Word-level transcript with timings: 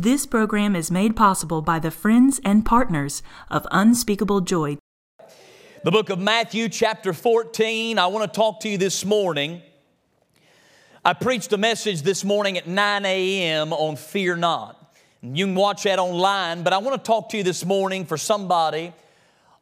This 0.00 0.26
program 0.26 0.76
is 0.76 0.92
made 0.92 1.16
possible 1.16 1.60
by 1.60 1.80
the 1.80 1.90
friends 1.90 2.40
and 2.44 2.64
partners 2.64 3.20
of 3.50 3.66
Unspeakable 3.72 4.42
Joy. 4.42 4.78
The 5.82 5.90
book 5.90 6.08
of 6.08 6.20
Matthew, 6.20 6.68
chapter 6.68 7.12
14. 7.12 7.98
I 7.98 8.06
want 8.06 8.32
to 8.32 8.36
talk 8.36 8.60
to 8.60 8.68
you 8.68 8.78
this 8.78 9.04
morning. 9.04 9.60
I 11.04 11.14
preached 11.14 11.52
a 11.52 11.58
message 11.58 12.02
this 12.02 12.24
morning 12.24 12.56
at 12.56 12.68
9 12.68 13.06
a.m. 13.06 13.72
on 13.72 13.96
Fear 13.96 14.36
Not. 14.36 14.94
You 15.20 15.46
can 15.46 15.56
watch 15.56 15.82
that 15.82 15.98
online, 15.98 16.62
but 16.62 16.72
I 16.72 16.78
want 16.78 17.02
to 17.02 17.04
talk 17.04 17.30
to 17.30 17.36
you 17.36 17.42
this 17.42 17.64
morning 17.64 18.04
for 18.04 18.16
somebody 18.16 18.92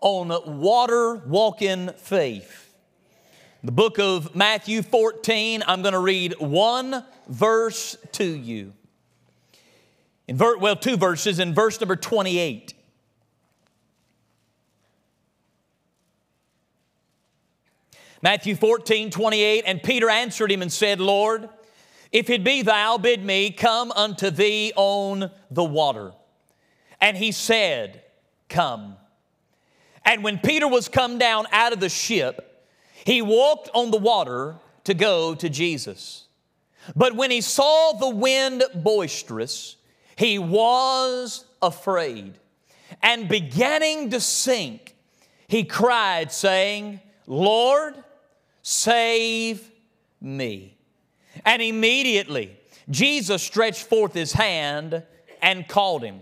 on 0.02 0.28
water 0.60 1.14
walking 1.14 1.88
faith. 1.96 2.74
The 3.64 3.72
book 3.72 3.98
of 3.98 4.36
Matthew 4.36 4.82
14, 4.82 5.64
I'm 5.66 5.80
going 5.80 5.94
to 5.94 5.98
read 5.98 6.34
one 6.38 7.06
verse 7.26 7.96
to 8.12 8.24
you. 8.26 8.74
In 10.28 10.36
ver- 10.36 10.58
well, 10.58 10.76
two 10.76 10.96
verses, 10.96 11.38
in 11.38 11.54
verse 11.54 11.80
number 11.80 11.96
28. 11.96 12.74
Matthew 18.22 18.56
14, 18.56 19.10
28, 19.10 19.64
and 19.66 19.82
Peter 19.82 20.10
answered 20.10 20.50
him 20.50 20.62
and 20.62 20.72
said, 20.72 21.00
Lord, 21.00 21.48
if 22.10 22.30
it 22.30 22.42
be 22.42 22.62
thou, 22.62 22.98
bid 22.98 23.24
me 23.24 23.50
come 23.50 23.92
unto 23.92 24.30
thee 24.30 24.72
on 24.74 25.30
the 25.50 25.62
water. 25.62 26.12
And 27.00 27.16
he 27.16 27.30
said, 27.30 28.02
Come. 28.48 28.96
And 30.04 30.24
when 30.24 30.38
Peter 30.38 30.68
was 30.68 30.88
come 30.88 31.18
down 31.18 31.46
out 31.52 31.72
of 31.72 31.80
the 31.80 31.88
ship, 31.88 32.64
he 33.04 33.22
walked 33.22 33.68
on 33.74 33.90
the 33.90 33.98
water 33.98 34.56
to 34.84 34.94
go 34.94 35.34
to 35.34 35.48
Jesus. 35.48 36.26
But 36.94 37.16
when 37.16 37.30
he 37.30 37.40
saw 37.40 37.92
the 37.92 38.08
wind 38.08 38.62
boisterous, 38.74 39.75
he 40.16 40.38
was 40.38 41.44
afraid. 41.62 42.34
And 43.02 43.28
beginning 43.28 44.10
to 44.10 44.20
sink, 44.20 44.96
he 45.48 45.64
cried, 45.64 46.32
saying, 46.32 47.00
Lord, 47.26 47.94
save 48.62 49.70
me. 50.20 50.76
And 51.44 51.60
immediately 51.62 52.56
Jesus 52.88 53.42
stretched 53.42 53.82
forth 53.82 54.14
his 54.14 54.32
hand 54.32 55.02
and 55.42 55.68
called 55.68 56.02
him, 56.02 56.20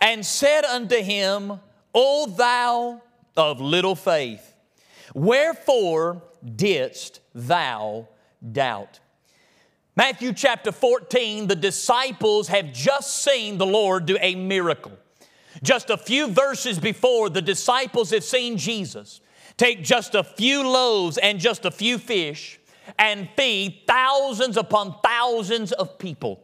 and 0.00 0.26
said 0.26 0.64
unto 0.64 0.96
him, 0.96 1.60
O 1.94 2.26
thou 2.26 3.00
of 3.36 3.60
little 3.60 3.94
faith, 3.94 4.54
wherefore 5.14 6.22
didst 6.56 7.20
thou 7.34 8.08
doubt? 8.50 9.00
Matthew 9.94 10.32
chapter 10.32 10.72
14, 10.72 11.48
the 11.48 11.56
disciples 11.56 12.48
have 12.48 12.72
just 12.72 13.22
seen 13.22 13.58
the 13.58 13.66
Lord 13.66 14.06
do 14.06 14.16
a 14.22 14.34
miracle. 14.34 14.92
Just 15.62 15.90
a 15.90 15.98
few 15.98 16.28
verses 16.28 16.78
before, 16.78 17.28
the 17.28 17.42
disciples 17.42 18.10
have 18.10 18.24
seen 18.24 18.56
Jesus 18.56 19.20
take 19.58 19.84
just 19.84 20.14
a 20.14 20.24
few 20.24 20.66
loaves 20.66 21.18
and 21.18 21.38
just 21.38 21.66
a 21.66 21.70
few 21.70 21.98
fish 21.98 22.58
and 22.98 23.28
feed 23.36 23.82
thousands 23.86 24.56
upon 24.56 24.96
thousands 25.04 25.72
of 25.72 25.98
people. 25.98 26.42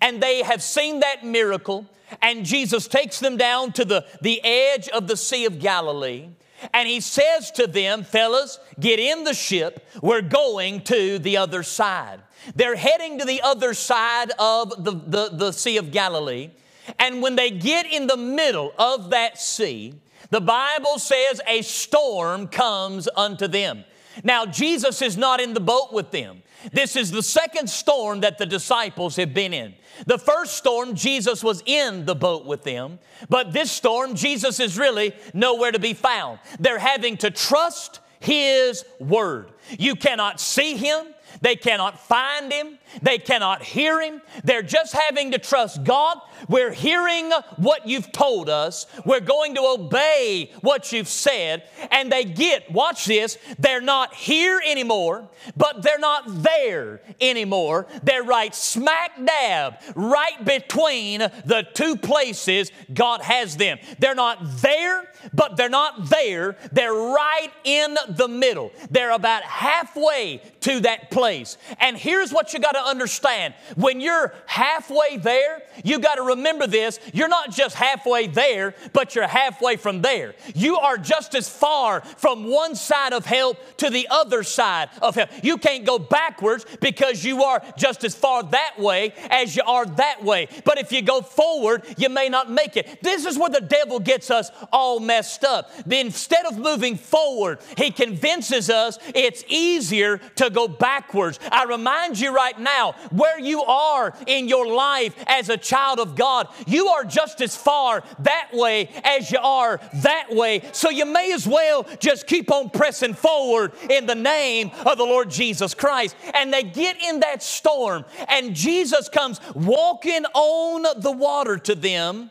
And 0.00 0.22
they 0.22 0.42
have 0.42 0.62
seen 0.62 1.00
that 1.00 1.22
miracle, 1.22 1.84
and 2.22 2.46
Jesus 2.46 2.88
takes 2.88 3.20
them 3.20 3.36
down 3.36 3.72
to 3.72 3.84
the, 3.84 4.06
the 4.22 4.42
edge 4.42 4.88
of 4.88 5.06
the 5.06 5.18
Sea 5.18 5.44
of 5.44 5.58
Galilee. 5.58 6.30
And 6.72 6.88
he 6.88 7.00
says 7.00 7.50
to 7.52 7.66
them, 7.66 8.02
fellas, 8.02 8.58
get 8.80 8.98
in 8.98 9.24
the 9.24 9.34
ship. 9.34 9.86
We're 10.02 10.22
going 10.22 10.82
to 10.82 11.18
the 11.18 11.36
other 11.36 11.62
side. 11.62 12.20
They're 12.54 12.76
heading 12.76 13.18
to 13.18 13.24
the 13.24 13.42
other 13.42 13.74
side 13.74 14.30
of 14.38 14.84
the, 14.84 14.92
the, 14.92 15.30
the 15.32 15.52
Sea 15.52 15.76
of 15.76 15.90
Galilee. 15.90 16.50
And 16.98 17.20
when 17.20 17.36
they 17.36 17.50
get 17.50 17.86
in 17.86 18.06
the 18.06 18.16
middle 18.16 18.72
of 18.78 19.10
that 19.10 19.38
sea, 19.38 19.94
the 20.30 20.40
Bible 20.40 20.98
says 20.98 21.40
a 21.46 21.62
storm 21.62 22.48
comes 22.48 23.08
unto 23.16 23.46
them. 23.48 23.84
Now, 24.24 24.46
Jesus 24.46 25.02
is 25.02 25.16
not 25.16 25.40
in 25.40 25.54
the 25.54 25.60
boat 25.60 25.92
with 25.92 26.10
them. 26.10 26.42
This 26.72 26.96
is 26.96 27.10
the 27.10 27.22
second 27.22 27.68
storm 27.68 28.20
that 28.20 28.38
the 28.38 28.46
disciples 28.46 29.16
have 29.16 29.34
been 29.34 29.52
in. 29.52 29.74
The 30.06 30.18
first 30.18 30.56
storm, 30.56 30.94
Jesus 30.94 31.44
was 31.44 31.62
in 31.66 32.06
the 32.06 32.14
boat 32.14 32.44
with 32.44 32.64
them, 32.64 32.98
but 33.28 33.52
this 33.52 33.70
storm, 33.70 34.14
Jesus 34.14 34.60
is 34.60 34.78
really 34.78 35.14
nowhere 35.32 35.72
to 35.72 35.78
be 35.78 35.94
found. 35.94 36.38
They're 36.58 36.78
having 36.78 37.16
to 37.18 37.30
trust 37.30 38.00
His 38.20 38.84
Word. 38.98 39.52
You 39.78 39.96
cannot 39.96 40.40
see 40.40 40.76
Him, 40.76 41.06
they 41.40 41.56
cannot 41.56 42.00
find 42.00 42.52
him. 42.52 42.78
They 43.02 43.18
cannot 43.18 43.62
hear 43.62 44.00
him. 44.00 44.22
They're 44.44 44.62
just 44.62 44.94
having 44.94 45.32
to 45.32 45.38
trust 45.38 45.84
God. 45.84 46.18
We're 46.48 46.72
hearing 46.72 47.30
what 47.56 47.86
you've 47.86 48.12
told 48.12 48.48
us. 48.48 48.86
We're 49.04 49.20
going 49.20 49.54
to 49.56 49.62
obey 49.62 50.52
what 50.60 50.92
you've 50.92 51.08
said. 51.08 51.64
And 51.90 52.10
they 52.10 52.24
get, 52.24 52.70
watch 52.70 53.06
this, 53.06 53.38
they're 53.58 53.80
not 53.80 54.14
here 54.14 54.60
anymore, 54.64 55.28
but 55.56 55.82
they're 55.82 55.98
not 55.98 56.24
there 56.26 57.00
anymore. 57.20 57.86
They're 58.02 58.22
right 58.22 58.54
smack 58.54 59.12
dab, 59.24 59.74
right 59.94 60.44
between 60.44 61.20
the 61.20 61.66
two 61.74 61.96
places 61.96 62.70
God 62.92 63.20
has 63.22 63.56
them. 63.56 63.78
They're 63.98 64.14
not 64.14 64.38
there, 64.62 65.10
but 65.32 65.56
they're 65.56 65.68
not 65.68 66.08
there. 66.10 66.56
They're 66.72 66.92
right 66.92 67.50
in 67.64 67.96
the 68.08 68.28
middle. 68.28 68.72
They're 68.90 69.12
about 69.12 69.42
halfway 69.42 70.42
to 70.60 70.80
that 70.80 71.10
place. 71.10 71.56
And 71.78 71.96
here's 71.96 72.32
what 72.32 72.52
you 72.52 72.58
got 72.58 72.72
to 72.72 72.82
understand 72.82 73.54
when 73.76 74.00
you're 74.00 74.34
halfway 74.46 75.16
there, 75.16 75.62
you 75.84 75.98
got 75.98 76.16
to 76.16 76.22
remember 76.22 76.66
this 76.66 76.98
you're 77.12 77.28
not 77.28 77.50
just 77.50 77.74
halfway 77.74 78.26
there, 78.26 78.74
but 78.92 79.14
you're 79.14 79.26
halfway 79.26 79.76
from 79.76 80.02
there. 80.02 80.34
You 80.54 80.76
are 80.78 80.98
just 80.98 81.34
as 81.34 81.48
far 81.48 82.00
from 82.00 82.44
one 82.44 82.74
side 82.74 83.12
of 83.12 83.24
hell 83.24 83.56
to 83.78 83.90
the 83.90 84.08
other 84.10 84.42
side 84.42 84.88
of 85.00 85.14
hell. 85.14 85.28
You 85.42 85.58
can't 85.58 85.84
go 85.84 85.98
backwards 85.98 86.66
because 86.80 87.24
you 87.24 87.44
are 87.44 87.62
just 87.76 88.04
as 88.04 88.14
far 88.14 88.42
that 88.44 88.78
way 88.78 89.12
as 89.30 89.56
you 89.56 89.62
are 89.66 89.86
that 89.86 90.24
way. 90.24 90.48
But 90.64 90.78
if 90.78 90.92
you 90.92 91.02
go 91.02 91.22
forward, 91.22 91.82
you 91.96 92.08
may 92.08 92.28
not 92.28 92.50
make 92.50 92.76
it. 92.76 93.02
This 93.02 93.24
is 93.24 93.38
where 93.38 93.50
the 93.50 93.60
devil 93.60 94.00
gets 94.00 94.30
us 94.30 94.50
all 94.72 95.00
messed 95.00 95.15
up. 95.44 95.70
Then 95.84 96.10
Instead 96.16 96.46
of 96.46 96.56
moving 96.56 96.96
forward, 96.96 97.58
he 97.76 97.90
convinces 97.90 98.70
us 98.70 98.98
it's 99.14 99.44
easier 99.48 100.18
to 100.36 100.48
go 100.48 100.66
backwards. 100.66 101.38
I 101.52 101.64
remind 101.64 102.18
you 102.18 102.34
right 102.34 102.58
now 102.58 102.92
where 103.10 103.38
you 103.38 103.62
are 103.62 104.14
in 104.26 104.48
your 104.48 104.66
life 104.66 105.14
as 105.26 105.48
a 105.48 105.56
child 105.56 105.98
of 105.98 106.14
God, 106.14 106.48
you 106.66 106.88
are 106.88 107.04
just 107.04 107.40
as 107.40 107.56
far 107.56 108.02
that 108.20 108.48
way 108.52 108.88
as 109.04 109.30
you 109.30 109.38
are 109.42 109.80
that 110.02 110.28
way. 110.30 110.62
So 110.72 110.88
you 110.88 111.04
may 111.04 111.32
as 111.32 111.46
well 111.46 111.86
just 111.98 112.26
keep 112.26 112.50
on 112.50 112.70
pressing 112.70 113.14
forward 113.14 113.72
in 113.90 114.06
the 114.06 114.14
name 114.14 114.70
of 114.86 114.96
the 114.96 115.04
Lord 115.04 115.28
Jesus 115.28 115.74
Christ. 115.74 116.16
And 116.34 116.52
they 116.52 116.62
get 116.62 117.02
in 117.02 117.20
that 117.20 117.42
storm, 117.42 118.04
and 118.28 118.54
Jesus 118.54 119.08
comes 119.08 119.40
walking 119.54 120.24
on 120.32 121.00
the 121.00 121.12
water 121.12 121.58
to 121.58 121.74
them, 121.74 122.30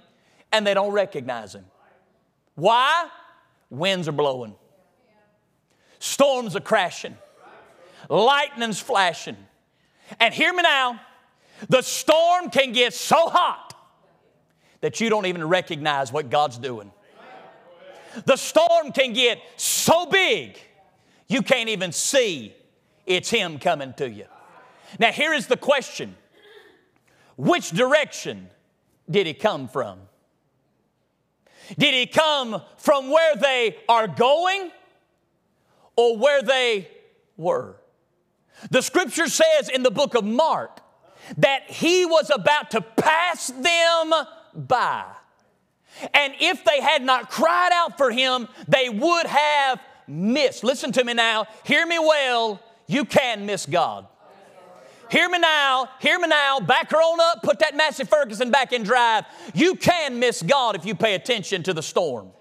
and 0.51 0.65
they 0.65 0.73
don't 0.73 0.93
recognize 0.93 1.53
him. 1.53 1.65
Why? 2.55 3.07
Winds 3.69 4.07
are 4.07 4.13
blowing, 4.13 4.55
storms 5.99 6.55
are 6.55 6.61
crashing, 6.61 7.17
lightning's 8.09 8.79
flashing. 8.79 9.37
And 10.19 10.33
hear 10.33 10.53
me 10.53 10.61
now 10.61 11.01
the 11.67 11.81
storm 11.81 12.49
can 12.49 12.71
get 12.71 12.93
so 12.93 13.27
hot 13.29 13.73
that 14.81 14.99
you 14.99 15.09
don't 15.09 15.25
even 15.25 15.43
recognize 15.47 16.11
what 16.13 16.29
God's 16.29 16.57
doing. 16.57 16.91
The 18.25 18.35
storm 18.35 18.91
can 18.93 19.13
get 19.13 19.39
so 19.57 20.05
big 20.05 20.57
you 21.27 21.41
can't 21.41 21.69
even 21.69 21.91
see 21.91 22.55
it's 23.05 23.29
Him 23.29 23.59
coming 23.59 23.93
to 23.93 24.09
you. 24.09 24.25
Now, 24.99 25.11
here 25.11 25.33
is 25.33 25.47
the 25.47 25.57
question 25.57 26.15
Which 27.35 27.71
direction 27.71 28.49
did 29.09 29.27
He 29.27 29.33
come 29.33 29.67
from? 29.67 29.99
Did 31.77 31.93
He 31.93 32.05
come 32.07 32.61
from 32.77 33.09
where 33.09 33.35
they 33.35 33.77
are 33.87 34.07
going 34.07 34.71
or 35.95 36.17
where 36.17 36.41
they 36.41 36.87
were? 37.37 37.75
The 38.69 38.81
scripture 38.81 39.27
says 39.27 39.69
in 39.69 39.83
the 39.83 39.91
book 39.91 40.15
of 40.15 40.23
Mark 40.23 40.81
that 41.37 41.69
he 41.69 42.05
was 42.05 42.29
about 42.29 42.71
to 42.71 42.81
pass 42.81 43.47
them 43.47 44.13
by. 44.53 45.05
And 46.13 46.33
if 46.39 46.63
they 46.63 46.81
had 46.81 47.03
not 47.03 47.29
cried 47.29 47.71
out 47.73 47.97
for 47.97 48.11
him, 48.11 48.47
they 48.67 48.89
would 48.89 49.25
have 49.25 49.79
missed. 50.07 50.63
Listen 50.63 50.91
to 50.93 51.03
me 51.03 51.13
now. 51.13 51.47
Hear 51.63 51.85
me 51.85 51.99
well. 51.99 52.61
You 52.87 53.05
can 53.05 53.45
miss 53.45 53.65
God. 53.65 54.07
Hear 55.09 55.29
me 55.29 55.39
now, 55.39 55.89
hear 55.99 56.19
me 56.19 56.27
now, 56.27 56.59
back 56.59 56.91
her 56.91 56.97
on 56.97 57.19
up, 57.19 57.43
put 57.43 57.59
that 57.59 57.75
Massey 57.75 58.05
Ferguson 58.05 58.51
back 58.51 58.73
in 58.73 58.83
drive. 58.83 59.25
You 59.53 59.75
can 59.75 60.19
miss 60.19 60.41
God 60.41 60.75
if 60.75 60.85
you 60.85 60.95
pay 60.95 61.15
attention 61.15 61.63
to 61.63 61.73
the 61.73 61.83
storm. 61.83 62.31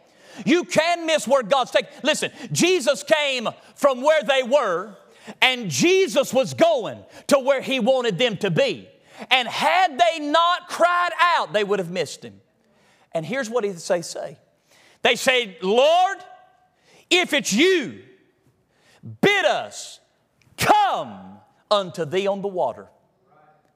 You 0.44 0.64
can 0.64 1.06
miss 1.06 1.28
where 1.28 1.42
God's 1.42 1.70
taking. 1.70 1.90
Listen, 2.02 2.30
Jesus 2.52 3.02
came 3.02 3.48
from 3.76 4.02
where 4.02 4.22
they 4.22 4.42
were 4.42 4.96
and 5.40 5.70
Jesus 5.70 6.32
was 6.32 6.54
going 6.54 6.98
to 7.28 7.38
where 7.38 7.60
he 7.60 7.80
wanted 7.80 8.18
them 8.18 8.36
to 8.38 8.50
be. 8.50 8.88
And 9.30 9.46
had 9.46 9.98
they 9.98 10.18
not 10.20 10.68
cried 10.68 11.12
out, 11.20 11.52
they 11.52 11.64
would 11.64 11.78
have 11.78 11.90
missed 11.90 12.24
him. 12.24 12.40
And 13.12 13.24
here's 13.24 13.48
what 13.48 13.62
they 13.62 14.02
say 14.02 14.38
They 15.02 15.14
say, 15.14 15.56
Lord, 15.62 16.18
if 17.10 17.32
it's 17.32 17.52
you, 17.52 18.02
bid 19.20 19.44
us 19.44 20.00
come 20.56 21.33
unto 21.74 22.04
thee 22.04 22.26
on 22.26 22.40
the 22.40 22.48
water. 22.48 22.88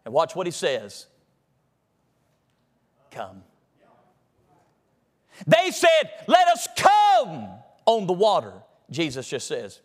And 0.05 0.15
watch 0.15 0.35
what 0.35 0.47
he 0.47 0.51
says 0.51 1.07
come. 3.11 3.43
They 5.47 5.71
said, 5.71 6.11
Let 6.27 6.49
us 6.49 6.67
come 6.77 7.49
on 7.87 8.07
the 8.07 8.13
water. 8.13 8.53
Jesus 8.91 9.29
just 9.29 9.47
says, 9.47 9.81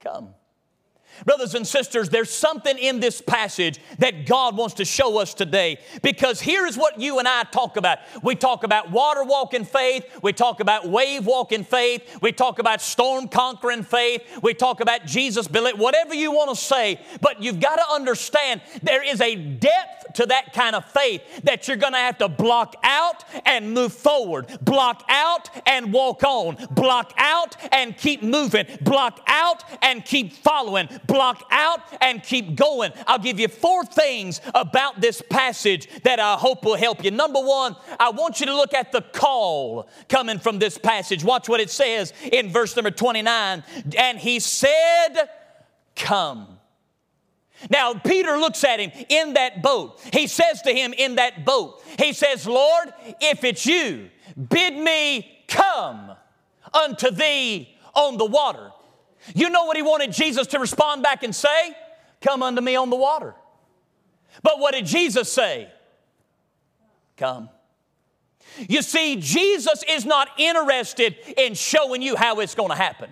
Come. 0.00 0.34
Brothers 1.24 1.54
and 1.54 1.66
sisters, 1.66 2.08
there's 2.08 2.30
something 2.30 2.78
in 2.78 3.00
this 3.00 3.20
passage 3.20 3.80
that 3.98 4.26
God 4.26 4.56
wants 4.56 4.74
to 4.76 4.84
show 4.84 5.18
us 5.18 5.34
today. 5.34 5.78
Because 6.02 6.40
here's 6.40 6.76
what 6.76 7.00
you 7.00 7.18
and 7.18 7.28
I 7.28 7.44
talk 7.44 7.76
about. 7.76 7.98
We 8.22 8.34
talk 8.34 8.64
about 8.64 8.90
water 8.90 9.24
walking 9.24 9.64
faith, 9.64 10.04
we 10.22 10.32
talk 10.32 10.60
about 10.60 10.88
wave 10.88 11.26
walking 11.26 11.64
faith, 11.64 12.18
we 12.22 12.32
talk 12.32 12.58
about 12.58 12.80
storm 12.80 13.28
conquering 13.28 13.82
faith, 13.82 14.22
we 14.42 14.54
talk 14.54 14.80
about 14.80 15.04
Jesus 15.04 15.46
whatever 15.76 16.14
you 16.14 16.30
want 16.32 16.50
to 16.50 16.56
say, 16.56 17.00
but 17.20 17.42
you've 17.42 17.60
got 17.60 17.76
to 17.76 17.84
understand 17.92 18.60
there 18.82 19.02
is 19.02 19.20
a 19.20 19.34
depth 19.34 20.14
to 20.14 20.26
that 20.26 20.52
kind 20.52 20.74
of 20.74 20.84
faith 20.86 21.22
that 21.44 21.68
you're 21.68 21.76
going 21.76 21.92
to 21.92 21.98
have 21.98 22.18
to 22.18 22.28
block 22.28 22.74
out 22.82 23.24
and 23.44 23.72
move 23.72 23.92
forward, 23.92 24.46
block 24.62 25.04
out 25.08 25.50
and 25.66 25.92
walk 25.92 26.22
on, 26.22 26.56
block 26.70 27.12
out 27.16 27.56
and 27.72 27.96
keep 27.96 28.22
moving, 28.22 28.66
block 28.80 29.20
out 29.26 29.64
and 29.82 30.04
keep 30.04 30.32
following 30.32 30.88
block 31.08 31.42
out 31.50 31.80
and 32.00 32.22
keep 32.22 32.54
going. 32.54 32.92
I'll 33.08 33.18
give 33.18 33.40
you 33.40 33.48
four 33.48 33.84
things 33.84 34.40
about 34.54 35.00
this 35.00 35.20
passage 35.28 35.88
that 36.04 36.20
I 36.20 36.34
hope 36.34 36.64
will 36.64 36.76
help 36.76 37.02
you. 37.02 37.10
Number 37.10 37.40
one, 37.40 37.74
I 37.98 38.10
want 38.10 38.38
you 38.38 38.46
to 38.46 38.54
look 38.54 38.72
at 38.72 38.92
the 38.92 39.00
call 39.00 39.88
coming 40.08 40.38
from 40.38 40.60
this 40.60 40.78
passage. 40.78 41.24
Watch 41.24 41.48
what 41.48 41.60
it 41.60 41.70
says 41.70 42.12
in 42.30 42.50
verse 42.50 42.76
number 42.76 42.92
29. 42.92 43.64
And 43.98 44.18
he 44.18 44.38
said, 44.38 45.28
Come. 45.96 46.58
Now, 47.70 47.94
Peter 47.94 48.36
looks 48.38 48.62
at 48.62 48.78
him 48.78 48.92
in 49.08 49.34
that 49.34 49.62
boat. 49.62 50.00
He 50.12 50.28
says 50.28 50.62
to 50.62 50.72
him 50.72 50.92
in 50.96 51.16
that 51.16 51.44
boat, 51.44 51.82
He 51.98 52.12
says, 52.12 52.46
Lord, 52.46 52.92
if 53.20 53.42
it's 53.42 53.66
you, 53.66 54.10
bid 54.48 54.76
me 54.76 55.44
come 55.48 56.12
unto 56.72 57.10
thee 57.10 57.76
on 57.94 58.16
the 58.16 58.26
water. 58.26 58.70
You 59.34 59.50
know 59.50 59.64
what 59.64 59.76
he 59.76 59.82
wanted 59.82 60.12
Jesus 60.12 60.46
to 60.48 60.58
respond 60.58 61.02
back 61.02 61.22
and 61.22 61.34
say? 61.34 61.76
Come 62.20 62.42
unto 62.42 62.60
me 62.60 62.76
on 62.76 62.90
the 62.90 62.96
water. 62.96 63.34
But 64.42 64.58
what 64.58 64.74
did 64.74 64.86
Jesus 64.86 65.32
say? 65.32 65.70
Come. 67.16 67.48
You 68.68 68.82
see, 68.82 69.16
Jesus 69.16 69.84
is 69.88 70.04
not 70.04 70.28
interested 70.38 71.16
in 71.36 71.54
showing 71.54 72.02
you 72.02 72.16
how 72.16 72.40
it's 72.40 72.54
going 72.54 72.70
to 72.70 72.76
happen. 72.76 73.10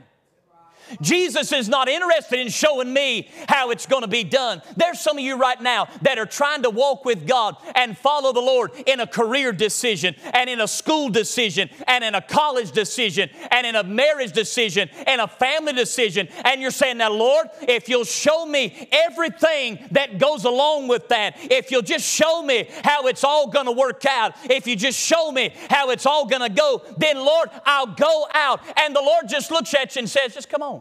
Jesus 1.00 1.52
is 1.52 1.68
not 1.68 1.88
interested 1.88 2.38
in 2.38 2.48
showing 2.48 2.92
me 2.92 3.30
how 3.48 3.70
it's 3.70 3.86
going 3.86 4.02
to 4.02 4.08
be 4.08 4.24
done. 4.24 4.62
There's 4.76 5.00
some 5.00 5.18
of 5.18 5.24
you 5.24 5.36
right 5.36 5.60
now 5.60 5.88
that 6.02 6.18
are 6.18 6.26
trying 6.26 6.62
to 6.62 6.70
walk 6.70 7.04
with 7.04 7.26
God 7.26 7.56
and 7.74 7.96
follow 7.96 8.32
the 8.32 8.40
Lord 8.40 8.70
in 8.86 9.00
a 9.00 9.06
career 9.06 9.52
decision 9.52 10.14
and 10.32 10.48
in 10.48 10.60
a 10.60 10.68
school 10.68 11.08
decision 11.08 11.70
and 11.86 12.04
in 12.04 12.14
a 12.14 12.20
college 12.20 12.72
decision 12.72 13.30
and 13.50 13.66
in 13.66 13.76
a 13.76 13.84
marriage 13.84 14.32
decision 14.32 14.88
and 15.06 15.20
a 15.20 15.28
family 15.28 15.72
decision. 15.72 16.28
And 16.44 16.60
you're 16.60 16.70
saying, 16.70 16.98
Now, 16.98 17.10
Lord, 17.10 17.48
if 17.62 17.88
you'll 17.88 18.04
show 18.04 18.46
me 18.46 18.88
everything 18.92 19.78
that 19.92 20.18
goes 20.18 20.44
along 20.44 20.88
with 20.88 21.08
that, 21.08 21.36
if 21.42 21.70
you'll 21.70 21.82
just 21.82 22.06
show 22.06 22.42
me 22.42 22.68
how 22.84 23.06
it's 23.06 23.24
all 23.24 23.48
going 23.48 23.66
to 23.66 23.72
work 23.72 24.04
out, 24.06 24.34
if 24.44 24.66
you 24.66 24.76
just 24.76 24.98
show 24.98 25.30
me 25.32 25.52
how 25.70 25.90
it's 25.90 26.06
all 26.06 26.26
going 26.26 26.42
to 26.42 26.54
go, 26.54 26.82
then, 26.96 27.16
Lord, 27.16 27.50
I'll 27.64 27.86
go 27.86 28.26
out. 28.32 28.60
And 28.78 28.94
the 28.94 29.02
Lord 29.02 29.28
just 29.28 29.50
looks 29.50 29.74
at 29.74 29.94
you 29.94 30.00
and 30.00 30.08
says, 30.08 30.34
Just 30.34 30.48
come 30.48 30.62
on. 30.62 30.75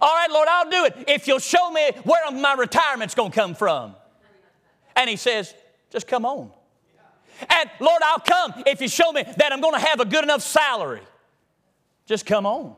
All 0.00 0.14
right, 0.14 0.30
Lord, 0.30 0.48
I'll 0.50 0.70
do 0.70 0.84
it 0.86 1.04
if 1.08 1.28
you'll 1.28 1.38
show 1.38 1.70
me 1.70 1.90
where 2.04 2.30
my 2.30 2.54
retirement's 2.54 3.14
going 3.14 3.30
to 3.30 3.34
come 3.34 3.54
from. 3.54 3.94
And 4.96 5.10
he 5.10 5.16
says, 5.16 5.54
just 5.90 6.06
come 6.06 6.24
on. 6.24 6.50
And 7.48 7.70
Lord, 7.80 8.00
I'll 8.04 8.20
come 8.20 8.62
if 8.66 8.80
you 8.80 8.88
show 8.88 9.12
me 9.12 9.24
that 9.36 9.52
I'm 9.52 9.60
going 9.60 9.74
to 9.74 9.80
have 9.80 10.00
a 10.00 10.04
good 10.04 10.24
enough 10.24 10.42
salary. 10.42 11.02
Just 12.06 12.26
come 12.26 12.46
on. 12.46 12.76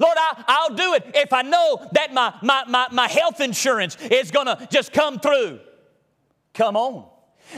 Lord, 0.00 0.16
I, 0.16 0.66
will 0.68 0.76
do 0.76 0.94
it 0.94 1.04
if 1.14 1.32
I 1.32 1.42
know 1.42 1.86
that 1.92 2.12
my, 2.12 2.34
my, 2.42 2.64
my, 2.66 2.88
my 2.90 3.06
health 3.06 3.40
insurance 3.40 3.96
is 4.10 4.30
going 4.30 4.46
to 4.46 4.66
just 4.70 4.92
come 4.92 5.20
through. 5.20 5.60
Come 6.54 6.76
on. 6.76 7.06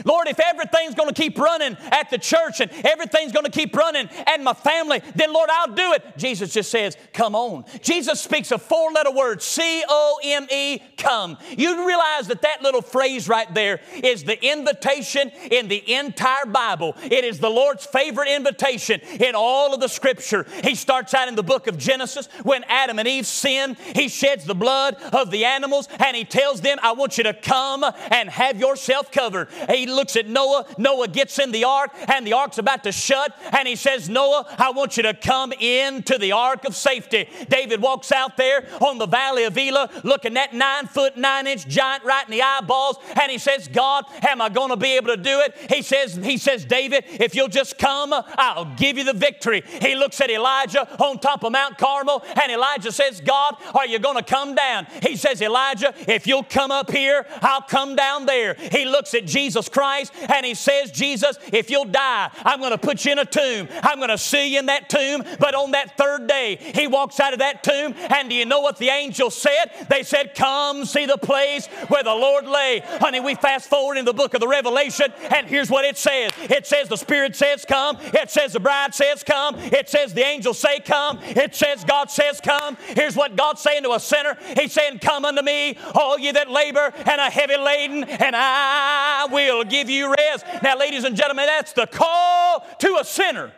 Lord, 0.05 0.27
if 0.27 0.39
everything's 0.39 0.95
going 0.95 1.09
to 1.09 1.19
keep 1.19 1.37
running 1.37 1.77
at 1.91 2.09
the 2.09 2.17
church 2.17 2.61
and 2.61 2.71
everything's 2.85 3.31
going 3.31 3.45
to 3.45 3.51
keep 3.51 3.75
running 3.75 4.09
and 4.27 4.43
my 4.43 4.53
family, 4.53 5.01
then 5.15 5.33
Lord, 5.33 5.49
I'll 5.51 5.73
do 5.73 5.93
it. 5.93 6.17
Jesus 6.17 6.53
just 6.53 6.71
says, 6.71 6.97
Come 7.13 7.35
on. 7.35 7.65
Jesus 7.81 8.21
speaks 8.21 8.51
a 8.51 8.57
four 8.57 8.91
letter 8.91 9.11
word, 9.11 9.41
C 9.41 9.83
O 9.87 10.19
M 10.23 10.47
E, 10.51 10.79
come. 10.97 11.37
You 11.57 11.87
realize 11.87 12.27
that 12.27 12.41
that 12.41 12.61
little 12.61 12.81
phrase 12.81 13.27
right 13.27 13.51
there 13.53 13.79
is 13.93 14.23
the 14.23 14.43
invitation 14.45 15.31
in 15.51 15.67
the 15.67 15.93
entire 15.93 16.45
Bible. 16.45 16.95
It 17.03 17.23
is 17.23 17.39
the 17.39 17.49
Lord's 17.49 17.85
favorite 17.85 18.29
invitation 18.29 19.01
in 19.19 19.35
all 19.35 19.73
of 19.73 19.79
the 19.79 19.87
scripture. 19.87 20.45
He 20.63 20.75
starts 20.75 21.13
out 21.13 21.27
in 21.27 21.35
the 21.35 21.43
book 21.43 21.67
of 21.67 21.77
Genesis 21.77 22.27
when 22.43 22.63
Adam 22.65 22.99
and 22.99 23.07
Eve 23.07 23.27
sinned. 23.27 23.77
He 23.77 24.09
sheds 24.09 24.45
the 24.45 24.55
blood 24.55 24.95
of 25.13 25.31
the 25.31 25.45
animals 25.45 25.87
and 25.99 26.15
he 26.15 26.25
tells 26.25 26.61
them, 26.61 26.77
I 26.81 26.93
want 26.93 27.17
you 27.17 27.23
to 27.25 27.33
come 27.33 27.83
and 28.11 28.29
have 28.29 28.59
yourself 28.59 29.11
covered. 29.11 29.49
He 29.69 29.76
looks 29.85 30.15
at 30.15 30.27
Noah. 30.27 30.65
Noah 30.77 31.07
gets 31.07 31.39
in 31.39 31.51
the 31.51 31.63
ark, 31.63 31.91
and 32.07 32.25
the 32.25 32.33
ark's 32.33 32.57
about 32.57 32.83
to 32.83 32.91
shut. 32.91 33.33
And 33.57 33.67
he 33.67 33.75
says, 33.75 34.09
Noah, 34.09 34.45
I 34.57 34.71
want 34.71 34.97
you 34.97 35.03
to 35.03 35.13
come 35.13 35.51
into 35.53 36.17
the 36.17 36.31
ark 36.31 36.65
of 36.65 36.75
safety. 36.75 37.29
David 37.49 37.81
walks 37.81 38.11
out 38.11 38.37
there 38.37 38.65
on 38.81 38.97
the 38.97 39.07
valley 39.07 39.43
of 39.43 39.57
Elah, 39.57 39.89
looking 40.03 40.37
at 40.37 40.53
nine 40.53 40.87
foot, 40.87 41.17
nine 41.17 41.47
inch 41.47 41.67
giant 41.67 42.03
right 42.03 42.25
in 42.25 42.31
the 42.31 42.41
eyeballs. 42.41 42.97
And 43.21 43.31
he 43.31 43.37
says, 43.37 43.67
God, 43.67 44.05
am 44.27 44.41
I 44.41 44.49
going 44.49 44.69
to 44.69 44.77
be 44.77 44.95
able 44.95 45.15
to 45.15 45.17
do 45.17 45.39
it? 45.41 45.55
He 45.71 45.81
says, 45.81 46.15
he 46.15 46.37
says, 46.37 46.65
David, 46.65 47.03
if 47.07 47.35
you'll 47.35 47.47
just 47.47 47.77
come, 47.77 48.13
I'll 48.13 48.73
give 48.75 48.97
you 48.97 49.03
the 49.03 49.13
victory. 49.13 49.63
He 49.81 49.95
looks 49.95 50.19
at 50.21 50.29
Elijah 50.29 50.87
on 51.01 51.19
top 51.19 51.43
of 51.43 51.51
Mount 51.51 51.77
Carmel, 51.77 52.23
and 52.41 52.51
Elijah 52.51 52.91
says, 52.91 53.21
God, 53.21 53.55
are 53.73 53.85
you 53.85 53.99
going 53.99 54.17
to 54.17 54.23
come 54.23 54.55
down? 54.55 54.87
He 55.03 55.15
says, 55.15 55.41
Elijah, 55.41 55.93
if 56.07 56.27
you'll 56.27 56.43
come 56.43 56.71
up 56.71 56.91
here, 56.91 57.25
I'll 57.41 57.61
come 57.61 57.95
down 57.95 58.25
there. 58.25 58.55
He 58.71 58.85
looks 58.85 59.13
at 59.13 59.25
Jesus 59.25 59.66
Christ 59.69 60.13
and 60.29 60.45
he 60.45 60.53
says, 60.53 60.91
Jesus, 60.91 61.37
if 61.51 61.69
you'll 61.69 61.85
die, 61.85 62.29
I'm 62.43 62.59
going 62.59 62.71
to 62.71 62.77
put 62.77 63.05
you 63.05 63.11
in 63.11 63.19
a 63.19 63.25
tomb. 63.25 63.67
I'm 63.83 63.97
going 63.97 64.09
to 64.09 64.17
see 64.17 64.53
you 64.53 64.59
in 64.59 64.67
that 64.67 64.89
tomb. 64.89 65.23
But 65.39 65.55
on 65.55 65.71
that 65.71 65.97
third 65.97 66.27
day, 66.27 66.57
he 66.57 66.87
walks 66.87 67.19
out 67.19 67.33
of 67.33 67.39
that 67.39 67.63
tomb. 67.63 67.93
And 68.09 68.29
do 68.29 68.35
you 68.35 68.45
know 68.45 68.61
what 68.61 68.77
the 68.77 68.89
angel 68.89 69.29
said? 69.29 69.71
They 69.89 70.03
said, 70.03 70.35
Come 70.35 70.85
see 70.85 71.05
the 71.05 71.17
place 71.17 71.67
where 71.87 72.03
the 72.03 72.13
Lord 72.13 72.45
lay. 72.47 72.81
Honey, 72.99 73.19
we 73.19 73.35
fast 73.35 73.69
forward 73.69 73.97
in 73.97 74.05
the 74.05 74.13
book 74.13 74.33
of 74.33 74.39
the 74.39 74.47
Revelation, 74.47 75.11
and 75.31 75.47
here's 75.47 75.69
what 75.69 75.85
it 75.85 75.97
says 75.97 76.31
it 76.49 76.65
says, 76.65 76.89
The 76.89 76.97
Spirit 76.97 77.35
says, 77.35 77.65
Come. 77.65 77.97
It 78.13 78.29
says, 78.29 78.53
The 78.53 78.59
bride 78.59 78.93
says, 78.93 79.23
Come. 79.23 79.55
It 79.57 79.89
says, 79.89 80.13
The 80.13 80.25
angels 80.25 80.59
say, 80.59 80.79
Come. 80.79 81.19
It 81.21 81.55
says, 81.55 81.83
God 81.83 82.09
says, 82.09 82.41
Come. 82.41 82.77
Here's 82.87 83.15
what 83.15 83.35
God's 83.35 83.61
saying 83.61 83.83
to 83.83 83.93
a 83.93 83.99
sinner 83.99 84.37
He's 84.57 84.73
saying, 84.73 84.99
Come 84.99 85.25
unto 85.25 85.41
me, 85.41 85.77
all 85.93 86.19
ye 86.19 86.31
that 86.31 86.49
labor 86.49 86.93
and 87.05 87.21
are 87.21 87.31
heavy 87.31 87.57
laden, 87.57 88.03
and 88.03 88.35
I 88.35 89.27
will 89.31 89.56
give 89.63 89.89
you 89.89 90.13
rest. 90.13 90.45
Now, 90.63 90.77
ladies 90.77 91.03
and 91.03 91.15
gentlemen, 91.15 91.45
that's 91.45 91.73
the 91.73 91.87
call 91.87 92.65
to 92.79 92.97
a 92.99 93.05
sinner. 93.05 93.51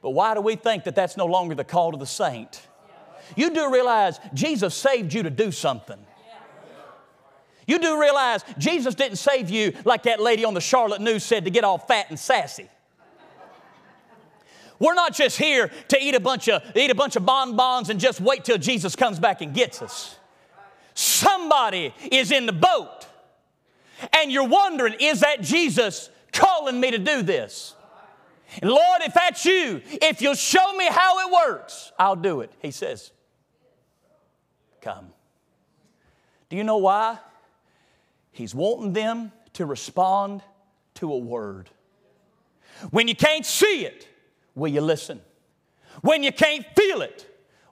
But 0.00 0.10
why 0.10 0.34
do 0.34 0.40
we 0.40 0.56
think 0.56 0.84
that 0.84 0.94
that's 0.94 1.16
no 1.16 1.26
longer 1.26 1.54
the 1.54 1.64
call 1.64 1.92
to 1.92 1.98
the 1.98 2.06
saint? 2.06 2.66
You 3.36 3.50
do 3.50 3.72
realize 3.72 4.18
Jesus 4.34 4.74
saved 4.74 5.14
you 5.14 5.22
to 5.22 5.30
do 5.30 5.52
something. 5.52 5.98
You 7.66 7.78
do 7.78 8.00
realize 8.00 8.44
Jesus 8.58 8.94
didn't 8.94 9.16
save 9.16 9.48
you 9.48 9.72
like 9.84 10.02
that 10.02 10.20
lady 10.20 10.44
on 10.44 10.54
the 10.54 10.60
Charlotte 10.60 11.00
News 11.00 11.22
said 11.22 11.44
to 11.44 11.50
get 11.50 11.62
all 11.62 11.78
fat 11.78 12.06
and 12.08 12.18
sassy. 12.18 12.68
We're 14.78 14.94
not 14.94 15.14
just 15.14 15.38
here 15.38 15.70
to 15.88 16.02
eat 16.02 16.16
a 16.16 16.20
bunch 16.20 16.48
of 16.48 16.60
eat 16.74 16.90
a 16.90 16.94
bunch 16.94 17.14
of 17.14 17.24
bonbons 17.24 17.88
and 17.88 18.00
just 18.00 18.20
wait 18.20 18.44
till 18.44 18.58
Jesus 18.58 18.96
comes 18.96 19.20
back 19.20 19.40
and 19.40 19.54
gets 19.54 19.80
us. 19.80 20.16
Somebody 20.94 21.94
is 22.10 22.32
in 22.32 22.46
the 22.46 22.52
boat 22.52 23.06
and 24.12 24.32
you're 24.32 24.48
wondering, 24.48 24.94
is 25.00 25.20
that 25.20 25.42
Jesus 25.42 26.10
calling 26.32 26.80
me 26.80 26.90
to 26.90 26.98
do 26.98 27.22
this? 27.22 27.74
And 28.60 28.70
Lord, 28.70 29.00
if 29.02 29.14
that's 29.14 29.44
you, 29.44 29.80
if 29.84 30.20
you'll 30.20 30.34
show 30.34 30.72
me 30.76 30.86
how 30.90 31.26
it 31.26 31.32
works, 31.32 31.92
I'll 31.98 32.16
do 32.16 32.40
it. 32.40 32.52
He 32.60 32.70
says, 32.70 33.10
Come. 34.82 35.06
Do 36.50 36.56
you 36.56 36.64
know 36.64 36.78
why? 36.78 37.18
He's 38.32 38.54
wanting 38.54 38.92
them 38.92 39.32
to 39.54 39.64
respond 39.64 40.42
to 40.94 41.12
a 41.12 41.16
word. 41.16 41.70
When 42.90 43.08
you 43.08 43.14
can't 43.14 43.46
see 43.46 43.86
it, 43.86 44.08
will 44.54 44.68
you 44.68 44.80
listen? 44.80 45.20
When 46.00 46.22
you 46.22 46.32
can't 46.32 46.66
feel 46.76 47.00
it, 47.02 47.26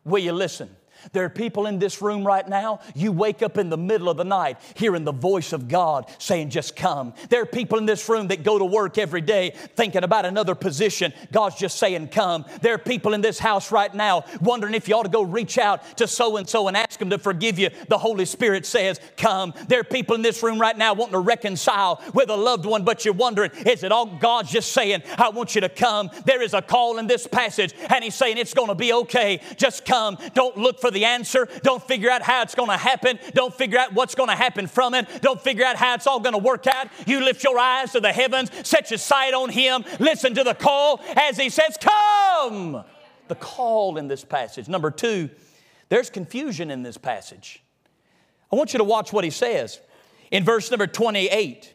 will 0.04 0.22
you 0.22 0.32
listen? 0.32 0.70
There 1.12 1.24
are 1.24 1.30
people 1.30 1.66
in 1.66 1.78
this 1.78 2.02
room 2.02 2.24
right 2.24 2.48
now, 2.48 2.80
you 2.94 3.12
wake 3.12 3.42
up 3.42 3.58
in 3.58 3.70
the 3.70 3.76
middle 3.76 4.08
of 4.08 4.16
the 4.16 4.24
night 4.24 4.58
hearing 4.74 5.04
the 5.04 5.12
voice 5.12 5.52
of 5.52 5.68
God 5.68 6.10
saying, 6.18 6.50
Just 6.50 6.76
come. 6.76 7.14
There 7.28 7.42
are 7.42 7.46
people 7.46 7.78
in 7.78 7.86
this 7.86 8.08
room 8.08 8.28
that 8.28 8.42
go 8.42 8.58
to 8.58 8.64
work 8.64 8.98
every 8.98 9.20
day 9.20 9.54
thinking 9.76 10.04
about 10.04 10.24
another 10.24 10.54
position. 10.54 11.12
God's 11.32 11.56
just 11.56 11.78
saying, 11.78 12.08
Come. 12.08 12.44
There 12.62 12.74
are 12.74 12.78
people 12.78 13.14
in 13.14 13.20
this 13.20 13.38
house 13.38 13.72
right 13.72 13.94
now 13.94 14.24
wondering 14.40 14.74
if 14.74 14.88
you 14.88 14.94
ought 14.94 15.04
to 15.04 15.08
go 15.08 15.22
reach 15.22 15.58
out 15.58 15.96
to 15.98 16.06
so 16.06 16.36
and 16.36 16.48
so 16.48 16.68
and 16.68 16.76
ask 16.76 16.98
them 16.98 17.10
to 17.10 17.18
forgive 17.18 17.58
you. 17.58 17.70
The 17.88 17.98
Holy 17.98 18.24
Spirit 18.24 18.66
says, 18.66 19.00
Come. 19.16 19.54
There 19.68 19.80
are 19.80 19.84
people 19.84 20.14
in 20.14 20.22
this 20.22 20.42
room 20.42 20.60
right 20.60 20.76
now 20.76 20.94
wanting 20.94 21.12
to 21.12 21.20
reconcile 21.20 22.00
with 22.14 22.30
a 22.30 22.36
loved 22.36 22.66
one, 22.66 22.84
but 22.84 23.04
you're 23.04 23.14
wondering, 23.14 23.50
Is 23.66 23.82
it 23.82 23.92
all 23.92 24.06
God's 24.06 24.50
just 24.50 24.72
saying, 24.72 25.02
I 25.18 25.30
want 25.30 25.54
you 25.54 25.60
to 25.62 25.68
come? 25.68 26.10
There 26.24 26.42
is 26.42 26.54
a 26.54 26.62
call 26.62 26.98
in 26.98 27.06
this 27.06 27.26
passage, 27.26 27.74
and 27.88 28.04
He's 28.04 28.14
saying, 28.14 28.38
It's 28.38 28.54
going 28.54 28.68
to 28.68 28.74
be 28.74 28.92
okay. 28.92 29.40
Just 29.56 29.84
come. 29.84 30.18
Don't 30.34 30.56
look 30.56 30.80
for 30.80 30.89
the 30.90 31.04
answer. 31.04 31.48
Don't 31.62 31.82
figure 31.82 32.10
out 32.10 32.22
how 32.22 32.42
it's 32.42 32.54
going 32.54 32.68
to 32.68 32.76
happen. 32.76 33.18
Don't 33.34 33.54
figure 33.54 33.78
out 33.78 33.92
what's 33.92 34.14
going 34.14 34.28
to 34.28 34.36
happen 34.36 34.66
from 34.66 34.94
it. 34.94 35.06
Don't 35.22 35.40
figure 35.40 35.64
out 35.64 35.76
how 35.76 35.94
it's 35.94 36.06
all 36.06 36.20
going 36.20 36.34
to 36.34 36.38
work 36.38 36.66
out. 36.66 36.88
You 37.06 37.24
lift 37.24 37.44
your 37.44 37.58
eyes 37.58 37.92
to 37.92 38.00
the 38.00 38.12
heavens, 38.12 38.50
set 38.66 38.90
your 38.90 38.98
sight 38.98 39.34
on 39.34 39.50
Him, 39.50 39.84
listen 39.98 40.34
to 40.34 40.44
the 40.44 40.54
call 40.54 41.00
as 41.16 41.36
He 41.36 41.48
says, 41.48 41.76
Come. 41.80 42.84
The 43.28 43.34
call 43.36 43.96
in 43.96 44.08
this 44.08 44.24
passage. 44.24 44.68
Number 44.68 44.90
two, 44.90 45.30
there's 45.88 46.10
confusion 46.10 46.70
in 46.70 46.82
this 46.82 46.96
passage. 46.96 47.62
I 48.52 48.56
want 48.56 48.72
you 48.72 48.78
to 48.78 48.84
watch 48.84 49.12
what 49.12 49.24
He 49.24 49.30
says 49.30 49.80
in 50.30 50.44
verse 50.44 50.70
number 50.70 50.86
28. 50.86 51.74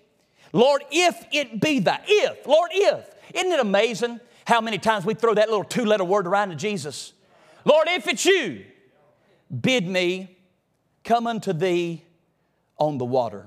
Lord, 0.53 0.83
if 0.91 1.25
it 1.31 1.59
be 1.59 1.79
that, 1.79 2.05
if, 2.07 2.45
Lord, 2.47 2.71
if. 2.73 3.09
Isn't 3.33 3.51
it 3.51 3.59
amazing 3.59 4.19
how 4.45 4.61
many 4.61 4.77
times 4.77 5.05
we 5.05 5.13
throw 5.13 5.33
that 5.33 5.49
little 5.49 5.63
two 5.63 5.85
letter 5.85 6.05
word 6.05 6.27
around 6.27 6.49
to 6.49 6.55
Jesus? 6.55 7.13
Lord, 7.65 7.87
if 7.89 8.07
it's 8.07 8.25
you, 8.25 8.63
bid 9.49 9.87
me 9.87 10.37
come 11.03 11.27
unto 11.27 11.53
thee 11.53 12.03
on 12.77 12.97
the 12.97 13.05
water. 13.05 13.45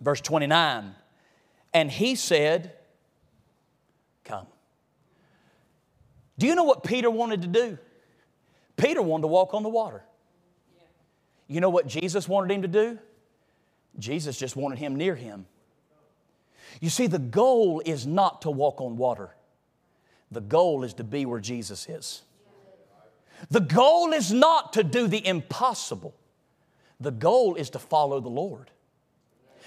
Verse 0.00 0.20
29 0.20 0.94
And 1.72 1.90
he 1.90 2.14
said, 2.14 2.72
Come. 4.24 4.46
Do 6.38 6.46
you 6.46 6.54
know 6.54 6.64
what 6.64 6.84
Peter 6.84 7.10
wanted 7.10 7.42
to 7.42 7.48
do? 7.48 7.78
Peter 8.76 9.02
wanted 9.02 9.22
to 9.22 9.28
walk 9.28 9.54
on 9.54 9.62
the 9.62 9.68
water. 9.68 10.04
You 11.48 11.60
know 11.60 11.70
what 11.70 11.86
Jesus 11.86 12.28
wanted 12.28 12.54
him 12.54 12.62
to 12.62 12.68
do? 12.68 12.98
Jesus 13.98 14.38
just 14.38 14.54
wanted 14.54 14.78
him 14.78 14.94
near 14.96 15.16
him. 15.16 15.46
You 16.80 16.90
see, 16.90 17.06
the 17.06 17.18
goal 17.18 17.82
is 17.84 18.06
not 18.06 18.42
to 18.42 18.50
walk 18.50 18.80
on 18.80 18.96
water, 18.96 19.34
the 20.30 20.40
goal 20.40 20.84
is 20.84 20.94
to 20.94 21.04
be 21.04 21.26
where 21.26 21.40
Jesus 21.40 21.88
is. 21.88 22.22
The 23.50 23.60
goal 23.60 24.12
is 24.12 24.32
not 24.32 24.72
to 24.74 24.84
do 24.84 25.06
the 25.06 25.24
impossible, 25.26 26.14
the 27.00 27.10
goal 27.10 27.54
is 27.54 27.70
to 27.70 27.78
follow 27.78 28.20
the 28.20 28.28
Lord. 28.28 28.70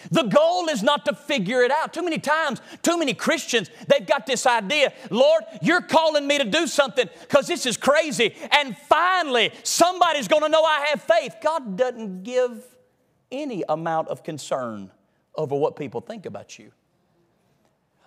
The 0.10 0.24
goal 0.24 0.68
is 0.70 0.82
not 0.82 1.06
to 1.06 1.13
figure 1.13 1.62
it 1.62 1.70
out. 1.70 1.94
Too 1.94 2.01
many 2.01 2.18
times, 2.18 2.60
too 2.82 2.98
many 2.98 3.13
Christians, 3.13 3.70
they've 3.88 4.06
got 4.06 4.25
this 4.25 4.48
idea 4.48 4.94
Lord, 5.12 5.44
you're 5.62 5.82
calling 5.82 6.25
me 6.25 6.40
to 6.40 6.46
do 6.46 6.66
something 6.66 7.08
because 7.22 7.48
this 7.48 7.66
is 7.66 7.78
crazy. 7.78 8.36
And 8.51 8.75
finally, 8.75 9.51
somebody's 9.63 10.28
going 10.28 10.42
to 10.42 10.50
know 10.50 10.63
I 10.63 10.88
have 10.90 11.04
faith. 11.04 11.36
God 11.42 11.78
doesn't 11.78 12.24
give 12.24 12.63
any 13.32 13.63
amount 13.70 14.08
of 14.08 14.24
concern 14.24 14.92
over 15.36 15.56
what 15.56 15.75
people 15.75 16.01
think 16.01 16.25
about 16.25 16.58
you. 16.58 16.72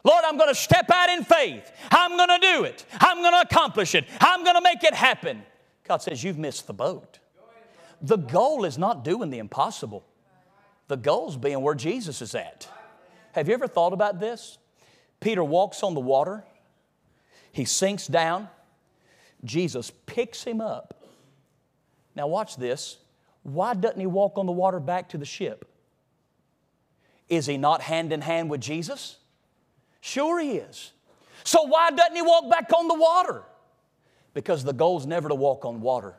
Lord, 0.02 0.22
I'm 0.26 0.36
going 0.36 0.50
to 0.50 0.54
step 0.54 0.90
out 0.90 1.08
in 1.08 1.24
faith. 1.24 1.72
I'm 1.90 2.16
going 2.16 2.28
to 2.28 2.38
do 2.38 2.64
it. 2.64 2.84
I'm 3.00 3.22
going 3.22 3.32
to 3.32 3.40
accomplish 3.40 3.94
it. 3.94 4.04
I'm 4.20 4.44
going 4.44 4.56
to 4.56 4.60
make 4.60 4.84
it 4.84 4.92
happen. 4.94 5.42
God 5.86 6.02
says, 6.02 6.24
You've 6.24 6.38
missed 6.38 6.66
the 6.66 6.74
boat. 6.74 7.18
The 8.02 8.16
goal 8.16 8.64
is 8.64 8.76
not 8.76 9.04
doing 9.04 9.30
the 9.30 9.38
impossible, 9.38 10.04
the 10.88 10.96
goal 10.96 11.28
is 11.28 11.36
being 11.36 11.60
where 11.60 11.74
Jesus 11.74 12.20
is 12.20 12.34
at. 12.34 12.68
Have 13.32 13.48
you 13.48 13.54
ever 13.54 13.66
thought 13.66 13.92
about 13.92 14.20
this? 14.20 14.58
Peter 15.20 15.42
walks 15.42 15.82
on 15.82 15.94
the 15.94 16.00
water, 16.00 16.44
he 17.52 17.64
sinks 17.64 18.06
down, 18.06 18.48
Jesus 19.44 19.90
picks 20.06 20.44
him 20.44 20.60
up. 20.60 21.02
Now, 22.16 22.26
watch 22.26 22.56
this. 22.56 22.98
Why 23.42 23.74
doesn't 23.74 24.00
he 24.00 24.06
walk 24.06 24.38
on 24.38 24.46
the 24.46 24.52
water 24.52 24.80
back 24.80 25.08
to 25.10 25.18
the 25.18 25.24
ship? 25.24 25.68
Is 27.28 27.46
he 27.46 27.56
not 27.56 27.80
hand 27.80 28.12
in 28.12 28.20
hand 28.20 28.50
with 28.50 28.60
Jesus? 28.60 29.18
Sure, 30.00 30.38
he 30.38 30.52
is. 30.52 30.92
So, 31.42 31.62
why 31.64 31.90
doesn't 31.90 32.14
he 32.14 32.22
walk 32.22 32.50
back 32.50 32.72
on 32.72 32.88
the 32.88 32.94
water? 32.94 33.42
Because 34.34 34.64
the 34.64 34.72
goal 34.72 34.98
is 34.98 35.06
never 35.06 35.28
to 35.28 35.34
walk 35.34 35.64
on 35.64 35.80
water, 35.80 36.14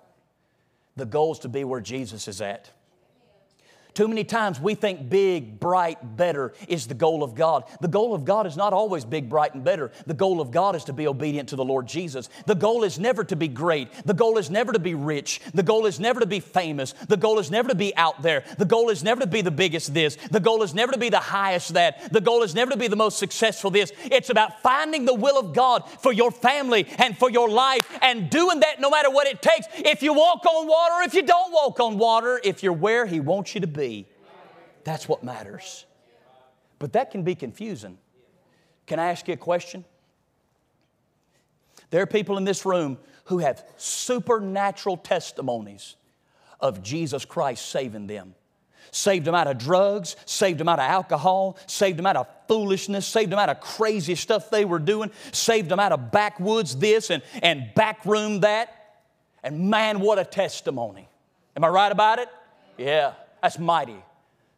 the 0.95 1.05
goal 1.05 1.33
is 1.33 1.39
to 1.39 1.49
be 1.49 1.63
where 1.63 1.81
Jesus 1.81 2.27
is 2.27 2.41
at. 2.41 2.71
Too 3.95 4.09
many 4.09 4.25
times 4.25 4.59
we 4.59 4.75
think 4.75 5.09
big, 5.09 5.57
bright, 5.57 6.17
better 6.17 6.53
is 6.67 6.85
the 6.85 6.93
goal 6.93 7.23
of 7.23 7.33
God. 7.33 7.63
The 7.79 7.87
goal 7.87 8.13
of 8.13 8.25
God 8.25 8.45
is 8.45 8.57
not 8.57 8.73
always 8.73 9.05
big, 9.05 9.29
bright, 9.29 9.53
and 9.53 9.63
better. 9.63 9.89
The 10.05 10.13
goal 10.13 10.41
of 10.41 10.51
God 10.51 10.75
is 10.75 10.83
to 10.83 10.93
be 10.93 11.07
obedient 11.07 11.47
to 11.49 11.55
the 11.55 11.63
Lord 11.63 11.87
Jesus. 11.87 12.27
The 12.45 12.55
goal 12.55 12.83
is 12.83 12.99
never 12.99 13.23
to 13.23 13.37
be 13.37 13.47
great. 13.47 13.87
The 14.05 14.13
goal 14.13 14.37
is 14.37 14.49
never 14.49 14.73
to 14.73 14.79
be 14.79 14.95
rich. 14.95 15.39
The 15.53 15.63
goal 15.63 15.85
is 15.85 15.97
never 15.97 16.19
to 16.19 16.25
be 16.25 16.41
famous. 16.41 16.91
The 17.07 17.15
goal 17.15 17.39
is 17.39 17.49
never 17.49 17.69
to 17.69 17.75
be 17.75 17.95
out 17.95 18.21
there. 18.21 18.43
The 18.57 18.65
goal 18.65 18.89
is 18.89 19.01
never 19.01 19.21
to 19.21 19.27
be 19.27 19.41
the 19.41 19.49
biggest 19.49 19.93
this. 19.93 20.17
The 20.29 20.41
goal 20.41 20.61
is 20.61 20.73
never 20.73 20.91
to 20.91 20.99
be 20.99 21.07
the 21.07 21.17
highest 21.17 21.75
that. 21.75 22.11
The 22.11 22.19
goal 22.19 22.43
is 22.43 22.53
never 22.53 22.71
to 22.71 22.77
be 22.77 22.89
the 22.89 22.97
most 22.97 23.17
successful 23.17 23.71
this. 23.71 23.93
It's 24.03 24.29
about 24.29 24.61
finding 24.61 25.05
the 25.05 25.13
will 25.13 25.39
of 25.39 25.53
God 25.53 25.89
for 26.01 26.11
your 26.11 26.31
family 26.31 26.85
and 26.97 27.17
for 27.17 27.29
your 27.29 27.47
life 27.47 27.87
and 28.01 28.29
doing 28.29 28.59
that 28.59 28.81
no 28.81 28.89
matter 28.89 29.09
what 29.09 29.27
it 29.27 29.41
takes. 29.41 29.67
If 29.73 30.03
you 30.03 30.13
walk 30.13 30.45
on 30.45 30.67
water, 30.67 31.05
if 31.05 31.13
you 31.13 31.23
don't 31.23 31.53
walk 31.53 31.79
on 31.79 31.97
water, 31.97 32.41
if 32.43 32.61
you're 32.61 32.73
where 32.73 33.05
He 33.05 33.21
wants 33.21 33.55
you 33.55 33.61
to 33.61 33.67
be. 33.67 33.84
That's 34.83 35.07
what 35.09 35.23
matters. 35.23 35.85
But 36.79 36.93
that 36.93 37.11
can 37.11 37.23
be 37.23 37.35
confusing. 37.35 37.97
Can 38.85 38.99
I 38.99 39.09
ask 39.09 39.27
you 39.27 39.33
a 39.33 39.37
question? 39.37 39.83
There 41.89 42.01
are 42.01 42.07
people 42.07 42.37
in 42.37 42.43
this 42.43 42.65
room 42.65 42.97
who 43.25 43.39
have 43.39 43.65
supernatural 43.77 44.97
testimonies 44.97 45.95
of 46.59 46.83
Jesus 46.83 47.25
Christ 47.25 47.67
saving 47.69 48.07
them. 48.07 48.35
Saved 48.91 49.25
them 49.25 49.35
out 49.35 49.47
of 49.47 49.57
drugs, 49.57 50.15
saved 50.25 50.59
them 50.59 50.69
out 50.69 50.79
of 50.79 50.85
alcohol, 50.85 51.57
saved 51.67 51.97
them 51.97 52.05
out 52.05 52.15
of 52.15 52.27
foolishness, 52.47 53.05
saved 53.05 53.31
them 53.31 53.39
out 53.39 53.49
of 53.49 53.59
crazy 53.59 54.15
stuff 54.15 54.49
they 54.49 54.63
were 54.63 54.79
doing, 54.79 55.11
saved 55.31 55.69
them 55.69 55.79
out 55.79 55.91
of 55.91 56.11
backwoods 56.11 56.75
this 56.77 57.09
and, 57.09 57.23
and 57.41 57.71
backroom 57.75 58.41
that. 58.41 59.03
And 59.43 59.69
man, 59.69 59.99
what 59.99 60.19
a 60.19 60.23
testimony. 60.23 61.09
Am 61.55 61.63
I 61.63 61.67
right 61.67 61.91
about 61.91 62.19
it? 62.19 62.29
Yeah. 62.77 63.13
That's 63.45 63.59
mighty. 63.59 64.03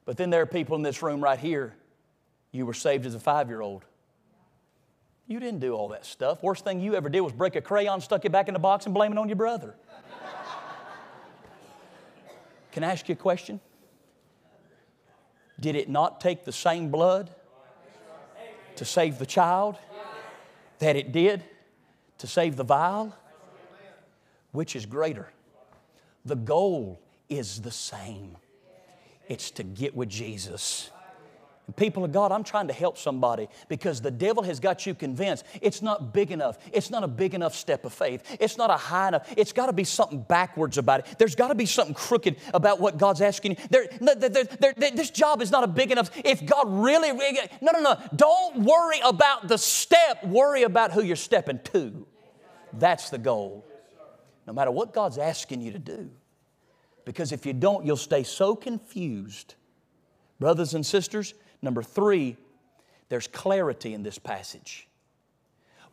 But 0.05 0.15
then 0.15 0.29
there 0.29 0.41
are 0.41 0.45
people 0.45 0.77
in 0.77 0.81
this 0.81 1.03
room 1.03 1.21
right 1.21 1.37
here, 1.37 1.75
you 2.53 2.65
were 2.65 2.73
saved 2.73 3.05
as 3.05 3.15
a 3.15 3.19
five 3.19 3.49
year 3.49 3.59
old. 3.59 3.83
You 5.27 5.41
didn't 5.41 5.59
do 5.59 5.73
all 5.73 5.89
that 5.89 6.05
stuff. 6.05 6.41
Worst 6.41 6.63
thing 6.63 6.79
you 6.79 6.95
ever 6.95 7.09
did 7.09 7.19
was 7.19 7.33
break 7.33 7.57
a 7.57 7.61
crayon, 7.61 7.99
stuck 7.99 8.23
it 8.23 8.31
back 8.31 8.47
in 8.47 8.53
the 8.53 8.61
box, 8.61 8.85
and 8.85 8.95
blame 8.95 9.11
it 9.11 9.17
on 9.17 9.27
your 9.27 9.35
brother. 9.35 9.75
Can 12.71 12.85
I 12.85 12.91
ask 12.91 13.09
you 13.09 13.13
a 13.13 13.17
question? 13.17 13.59
Did 15.59 15.75
it 15.75 15.89
not 15.89 16.21
take 16.21 16.45
the 16.45 16.53
same 16.53 16.89
blood 16.89 17.29
to 18.77 18.85
save 18.85 19.19
the 19.19 19.25
child 19.25 19.75
that 20.79 20.95
it 20.95 21.11
did 21.11 21.43
to 22.19 22.27
save 22.27 22.55
the 22.55 22.63
vile? 22.63 23.13
Which 24.53 24.77
is 24.77 24.85
greater? 24.85 25.27
The 26.23 26.37
goal 26.37 27.01
is 27.27 27.59
the 27.59 27.71
same 27.71 28.37
it's 29.29 29.51
to 29.51 29.63
get 29.63 29.95
with 29.95 30.09
Jesus. 30.09 30.91
People 31.75 32.05
of 32.05 32.13
God, 32.13 32.31
I'm 32.31 32.45
trying 32.45 32.67
to 32.67 32.73
help 32.73 32.97
somebody 32.97 33.49
because 33.67 33.99
the 33.99 34.09
devil 34.09 34.41
has 34.43 34.61
got 34.61 34.85
you 34.85 34.95
convinced 34.95 35.43
it's 35.61 35.81
not 35.81 36.13
big 36.13 36.31
enough. 36.31 36.57
It's 36.71 36.89
not 36.89 37.03
a 37.03 37.09
big 37.09 37.33
enough 37.33 37.53
step 37.53 37.83
of 37.83 37.91
faith. 37.91 38.23
It's 38.39 38.57
not 38.57 38.69
a 38.69 38.77
high 38.77 39.09
enough. 39.09 39.27
It's 39.35 39.51
got 39.51 39.65
to 39.65 39.73
be 39.73 39.83
something 39.83 40.21
backwards 40.21 40.77
about 40.77 41.01
it. 41.01 41.19
There's 41.19 41.35
got 41.35 41.49
to 41.49 41.55
be 41.55 41.65
something 41.65 41.93
crooked 41.93 42.37
about 42.53 42.79
what 42.79 42.97
God's 42.97 43.19
asking 43.19 43.51
you. 43.51 43.57
There, 43.69 43.87
there, 43.99 44.45
there, 44.45 44.73
this 44.91 45.09
job 45.09 45.41
is 45.41 45.51
not 45.51 45.65
a 45.65 45.67
big 45.67 45.91
enough. 45.91 46.09
If 46.23 46.45
God 46.45 46.67
really, 46.69 47.11
no, 47.11 47.71
no, 47.73 47.81
no. 47.81 47.97
Don't 48.15 48.61
worry 48.61 49.01
about 49.03 49.49
the 49.49 49.57
step. 49.57 50.23
Worry 50.23 50.63
about 50.63 50.93
who 50.93 51.03
you're 51.03 51.17
stepping 51.17 51.59
to. 51.73 52.07
That's 52.71 53.09
the 53.09 53.17
goal. 53.17 53.65
No 54.45 54.53
matter 54.53 54.71
what 54.71 54.93
God's 54.93 55.17
asking 55.17 55.61
you 55.61 55.73
to 55.73 55.79
do. 55.79 56.09
Because 57.07 57.31
if 57.31 57.45
you 57.45 57.53
don't, 57.53 57.85
you'll 57.85 57.95
stay 57.95 58.23
so 58.23 58.53
confused. 58.53 59.55
Brothers 60.41 60.73
and 60.73 60.85
sisters, 60.85 61.33
number 61.61 61.81
three, 61.81 62.35
there's 63.07 63.27
clarity 63.27 63.93
in 63.93 64.03
this 64.03 64.19
passage. 64.19 64.89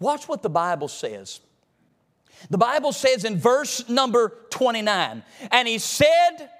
Watch 0.00 0.26
what 0.26 0.42
the 0.42 0.50
Bible 0.50 0.88
says. 0.88 1.38
The 2.50 2.58
Bible 2.58 2.90
says 2.90 3.24
in 3.24 3.38
verse 3.38 3.88
number 3.88 4.32
29, 4.50 5.22
and 5.52 5.68
he 5.68 5.78
said, 5.78 6.50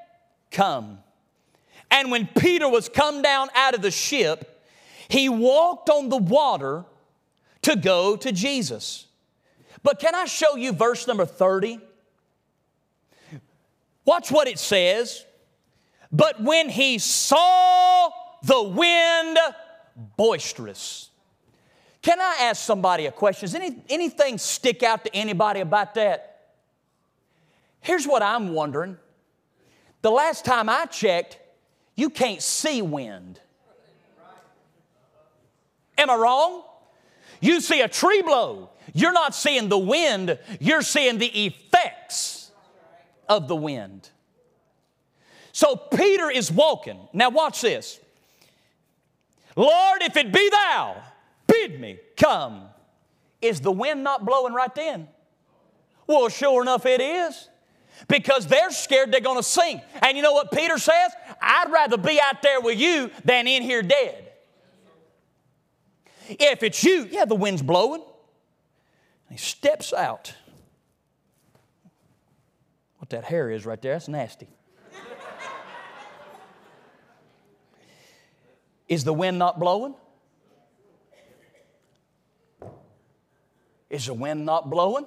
Come. 0.52 1.00
And 1.90 2.12
when 2.12 2.28
Peter 2.28 2.68
was 2.68 2.88
come 2.88 3.22
down 3.22 3.48
out 3.56 3.74
of 3.74 3.82
the 3.82 3.90
ship, 3.90 4.64
he 5.08 5.28
walked 5.28 5.90
on 5.90 6.10
the 6.10 6.16
water 6.16 6.84
to 7.62 7.74
go 7.74 8.14
to 8.14 8.30
Jesus. 8.30 9.08
But 9.82 9.98
can 9.98 10.14
I 10.14 10.26
show 10.26 10.54
you 10.54 10.70
verse 10.70 11.08
number 11.08 11.26
30? 11.26 11.80
Watch 14.04 14.30
what 14.30 14.48
it 14.48 14.58
says. 14.58 15.24
But 16.12 16.42
when 16.42 16.68
he 16.68 16.98
saw 16.98 18.10
the 18.44 18.62
wind 18.62 19.38
boisterous. 20.16 21.10
Can 22.02 22.20
I 22.20 22.36
ask 22.42 22.62
somebody 22.62 23.06
a 23.06 23.12
question? 23.12 23.46
Does 23.46 23.54
any, 23.54 23.82
anything 23.88 24.36
stick 24.36 24.82
out 24.82 25.04
to 25.04 25.16
anybody 25.16 25.60
about 25.60 25.94
that? 25.94 26.50
Here's 27.80 28.06
what 28.06 28.22
I'm 28.22 28.52
wondering. 28.52 28.98
The 30.02 30.10
last 30.10 30.44
time 30.44 30.68
I 30.68 30.84
checked, 30.86 31.38
you 31.96 32.10
can't 32.10 32.42
see 32.42 32.82
wind. 32.82 33.40
Am 35.96 36.10
I 36.10 36.14
wrong? 36.14 36.62
You 37.40 37.60
see 37.60 37.80
a 37.80 37.88
tree 37.88 38.20
blow. 38.20 38.70
You're 38.92 39.12
not 39.12 39.34
seeing 39.34 39.68
the 39.70 39.78
wind, 39.78 40.38
you're 40.60 40.82
seeing 40.82 41.18
the 41.18 41.46
effects 41.46 42.33
of 43.28 43.48
the 43.48 43.56
wind. 43.56 44.10
So 45.52 45.76
Peter 45.76 46.30
is 46.30 46.50
walking. 46.50 46.98
Now, 47.12 47.30
watch 47.30 47.60
this. 47.60 48.00
Lord, 49.56 50.02
if 50.02 50.16
it 50.16 50.32
be 50.32 50.50
thou, 50.50 50.96
bid 51.46 51.80
me 51.80 51.98
come. 52.16 52.68
Is 53.40 53.60
the 53.60 53.70
wind 53.70 54.02
not 54.02 54.24
blowing 54.24 54.52
right 54.52 54.74
then? 54.74 55.06
Well, 56.06 56.28
sure 56.28 56.62
enough, 56.62 56.86
it 56.86 57.00
is. 57.00 57.48
Because 58.08 58.46
they're 58.46 58.70
scared 58.70 59.12
they're 59.12 59.20
going 59.20 59.38
to 59.38 59.42
sink. 59.42 59.82
And 60.02 60.16
you 60.16 60.22
know 60.22 60.32
what 60.32 60.50
Peter 60.50 60.78
says? 60.78 61.12
I'd 61.40 61.70
rather 61.70 61.96
be 61.96 62.20
out 62.20 62.42
there 62.42 62.60
with 62.60 62.78
you 62.78 63.10
than 63.24 63.46
in 63.46 63.62
here 63.62 63.82
dead. 63.82 64.32
If 66.28 66.62
it's 66.62 66.82
you, 66.82 67.08
yeah, 67.10 67.24
the 67.24 67.34
wind's 67.34 67.62
blowing. 67.62 68.02
He 69.30 69.36
steps 69.36 69.92
out. 69.92 70.34
That 73.14 73.22
hair 73.22 73.48
is 73.48 73.64
right 73.64 73.80
there, 73.80 73.92
that's 73.92 74.08
nasty. 74.08 74.48
Is 78.88 79.04
the 79.04 79.12
wind 79.12 79.38
not 79.38 79.60
blowing? 79.60 79.94
Is 83.88 84.06
the 84.06 84.14
wind 84.14 84.44
not 84.44 84.68
blowing? 84.68 85.06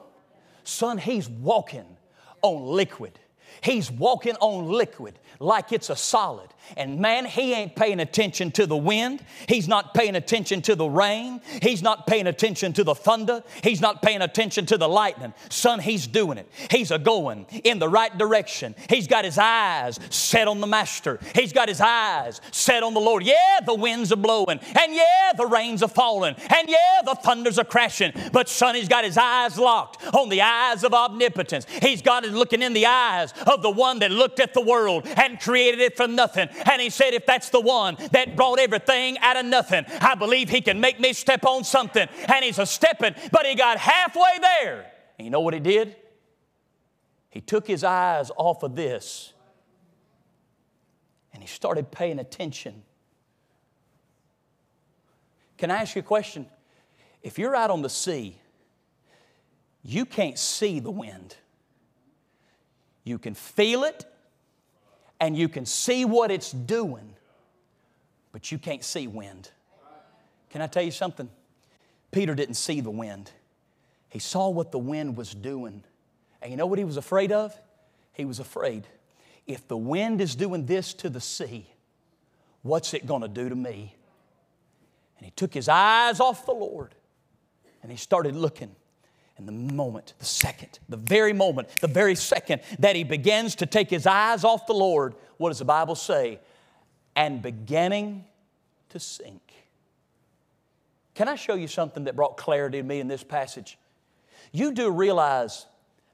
Son, 0.63 0.97
he's 0.97 1.27
walking 1.27 1.97
on 2.41 2.65
liquid. 2.67 3.19
He's 3.62 3.92
walking 3.92 4.36
on 4.39 4.68
liquid 4.68 5.20
like 5.39 5.72
it's 5.72 5.89
a 5.89 5.96
solid. 5.96 6.50
And 6.75 7.00
man, 7.00 7.25
he 7.25 7.54
ain't 7.54 7.75
paying 7.75 8.00
attention 8.00 8.51
to 8.51 8.66
the 8.66 8.75
wind. 8.75 9.24
He's 9.48 9.68
not 9.68 9.94
paying 9.94 10.16
attention 10.16 10.62
to 10.63 10.75
the 10.75 10.88
rain. 10.88 11.39
He's 11.62 11.82
not 11.82 12.08
paying 12.08 12.27
attention 12.27 12.74
to 12.74 12.84
the 12.84 12.96
thunder. 12.96 13.44
He's 13.63 13.80
not 13.80 14.01
paying 14.01 14.22
attention 14.22 14.66
to 14.68 14.77
the 14.77 14.89
lightning. 14.89 15.34
Son, 15.50 15.80
he's 15.80 16.08
doing 16.08 16.38
it. 16.38 16.50
He's 16.70 16.92
a 16.92 17.00
going 17.00 17.46
in 17.63 17.80
the 17.80 17.88
right 17.88 18.16
direction. 18.18 18.75
He's 18.89 19.08
got 19.08 19.24
his 19.24 19.38
eyes 19.38 19.98
set 20.10 20.48
on 20.48 20.60
the 20.60 20.68
master. 20.68 21.20
He's 21.34 21.54
got 21.54 21.70
his 21.70 21.80
eyes 21.80 22.42
set 22.51 22.84
on 22.84 22.94
the 22.94 23.00
Lord. 23.00 23.24
Yeah, 23.24 23.60
the 23.66 23.75
winds 23.75 24.12
are 24.12 24.18
blowing. 24.18 24.60
And 24.60 24.94
yeah, 24.94 25.32
the 25.38 25.46
rains 25.46 25.84
are 25.84 25.89
falling. 25.89 26.36
And 26.54 26.68
yeah, 26.68 27.01
the 27.06 27.16
thunders 27.16 27.58
are 27.58 27.66
crashing. 27.66 28.12
But 28.34 28.50
son, 28.50 28.75
he's 28.75 28.89
got 28.89 29.06
his 29.06 29.18
eyes 29.18 29.58
locked 29.58 30.06
on 30.13 30.30
the 30.30 30.42
eyes 30.42 30.84
of 30.84 30.94
omnipotence. 30.94 31.66
He's 31.82 32.01
got 32.01 32.25
it 32.25 32.34
looking 32.34 32.62
in 32.62 32.74
the 32.74 32.88
eyes 32.88 33.34
of 33.46 33.62
the 33.62 33.70
one 33.70 34.00
that 34.00 34.12
looked 34.12 34.39
at 34.39 34.53
the 34.53 34.62
world 34.62 35.06
and 35.06 35.39
created 35.39 35.79
it 35.79 35.98
from 35.98 36.15
nothing. 36.15 36.50
And 36.65 36.82
he 36.82 36.89
said, 36.89 37.13
if 37.13 37.25
that's 37.25 37.50
the 37.50 37.62
one 37.62 37.98
that 38.12 38.36
brought 38.36 38.60
everything 38.60 39.17
out 39.20 39.38
of 39.38 39.46
nothing, 39.46 39.86
I 40.01 40.15
believe 40.15 40.50
he 40.50 40.62
can 40.62 40.79
make 40.79 41.00
me 41.00 41.13
step 41.13 41.46
on 41.46 41.63
something. 41.63 42.08
And 42.27 42.46
he's 42.46 42.60
a 42.60 42.65
stepping, 42.65 43.15
but 43.32 43.46
he 43.46 43.56
got 43.56 43.77
halfway 43.77 44.39
there. 44.41 44.91
And 45.17 45.25
you 45.25 45.32
know 45.32 45.41
what 45.41 45.53
he 45.53 45.60
did? 45.60 45.96
He 47.29 47.41
took 47.41 47.67
his 47.67 47.84
eyes 47.84 48.32
off 48.36 48.63
of 48.63 48.75
this 48.75 49.34
and 51.34 51.44
he 51.44 51.48
started 51.48 51.91
paying 51.91 52.17
attention. 52.17 52.82
Can 55.58 55.70
I 55.70 55.77
ask 55.77 55.96
you 55.96 56.00
a 56.00 56.03
question? 56.03 56.48
If 57.22 57.38
you're 57.38 57.56
out 57.56 57.70
on 57.70 57.82
the 57.82 57.89
sea, 57.89 58.38
you 59.83 60.05
can't 60.05 60.38
see 60.38 60.79
the 60.79 60.92
wind. 60.92 61.35
You 63.07 63.17
can 63.17 63.33
feel 63.33 63.83
it, 63.83 64.05
and 65.20 65.37
you 65.37 65.50
can 65.50 65.65
see 65.65 66.05
what 66.05 66.29
it's 66.29 66.51
doing, 66.51 67.15
but 68.31 68.51
you 68.51 68.57
can't 68.57 68.83
see 68.83 69.07
wind. 69.07 69.50
Can 70.50 70.61
I 70.61 70.67
tell 70.67 70.83
you 70.83 70.91
something? 70.91 71.29
Peter 72.11 72.35
didn't 72.35 72.55
see 72.55 72.81
the 72.81 72.91
wind, 72.91 73.31
he 74.09 74.20
saw 74.20 74.50
what 74.50 74.72
the 74.72 74.79
wind 74.79 75.17
was 75.17 75.33
doing. 75.33 75.83
And 76.41 76.51
you 76.51 76.57
know 76.57 76.67
what 76.67 76.77
he 76.77 76.85
was 76.85 76.98
afraid 76.98 77.31
of? 77.31 77.59
He 78.13 78.24
was 78.24 78.39
afraid 78.39 78.87
if 79.48 79.67
the 79.67 79.77
wind 79.77 80.20
is 80.20 80.35
doing 80.35 80.65
this 80.65 80.93
to 80.96 81.09
the 81.09 81.22
sea, 81.22 81.65
what's 82.61 82.93
it 82.93 83.05
going 83.05 83.22
to 83.22 83.29
do 83.29 83.48
to 83.48 83.55
me? 83.55 83.96
And 85.17 85.25
he 85.25 85.31
took 85.31 85.53
his 85.53 85.70
eyes 85.70 86.20
off 86.20 86.46
the 86.46 86.51
Lord 86.51 86.93
and 87.81 87.89
he 87.91 87.98
started 87.98 88.35
looking. 88.35 88.75
And 89.37 89.47
the 89.47 89.51
moment, 89.51 90.13
the 90.17 90.25
second, 90.25 90.79
the 90.89 90.97
very 90.97 91.31
moment, 91.31 91.69
the 91.79 91.87
very 91.87 92.15
second 92.15 92.61
that 92.79 92.95
he 92.95 93.03
begins 93.03 93.55
to 93.55 93.65
take 93.67 93.89
his 93.89 94.07
eyes 94.07 94.43
off 94.43 94.65
the 94.65 94.73
Lord, 94.73 95.13
what 95.37 95.50
does 95.50 95.59
the 95.59 95.65
Bible 95.65 95.95
say? 95.95 96.39
And 97.15 97.41
beginning 97.41 98.25
to 98.89 99.00
sink. 99.00 99.53
Can 101.13 101.27
I 101.27 101.35
show 101.35 101.53
you 101.53 101.67
something 101.67 102.05
that 102.05 102.15
brought 102.15 102.37
clarity 102.37 102.79
to 102.79 102.83
me 102.83 103.00
in 103.00 103.07
this 103.07 103.23
passage? 103.23 103.77
You 104.51 104.71
do 104.71 104.89
realize 104.89 105.65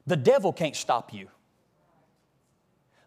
the 0.06 0.16
devil 0.16 0.52
can't 0.52 0.76
stop 0.76 1.12
you. 1.14 1.28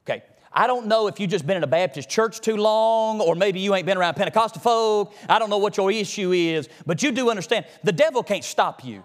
Okay, 0.04 0.24
I 0.52 0.66
don't 0.66 0.88
know 0.88 1.08
if 1.08 1.20
you've 1.20 1.30
just 1.30 1.46
been 1.46 1.58
in 1.58 1.64
a 1.64 1.68
Baptist 1.68 2.10
church 2.10 2.40
too 2.40 2.56
long, 2.56 3.20
or 3.20 3.36
maybe 3.36 3.60
you 3.60 3.76
ain't 3.76 3.86
been 3.86 3.98
around 3.98 4.16
Pentecostal 4.16 4.62
folk. 4.62 5.14
I 5.30 5.38
don't 5.38 5.50
know 5.50 5.58
what 5.58 5.78
your 5.78 5.92
issue 5.92 6.32
is, 6.32 6.70
but 6.86 7.04
you 7.04 7.12
do 7.12 7.30
understand 7.30 7.66
the 7.84 7.92
devil 7.92 8.24
can't 8.24 8.44
stop 8.44 8.86
you. 8.86 9.04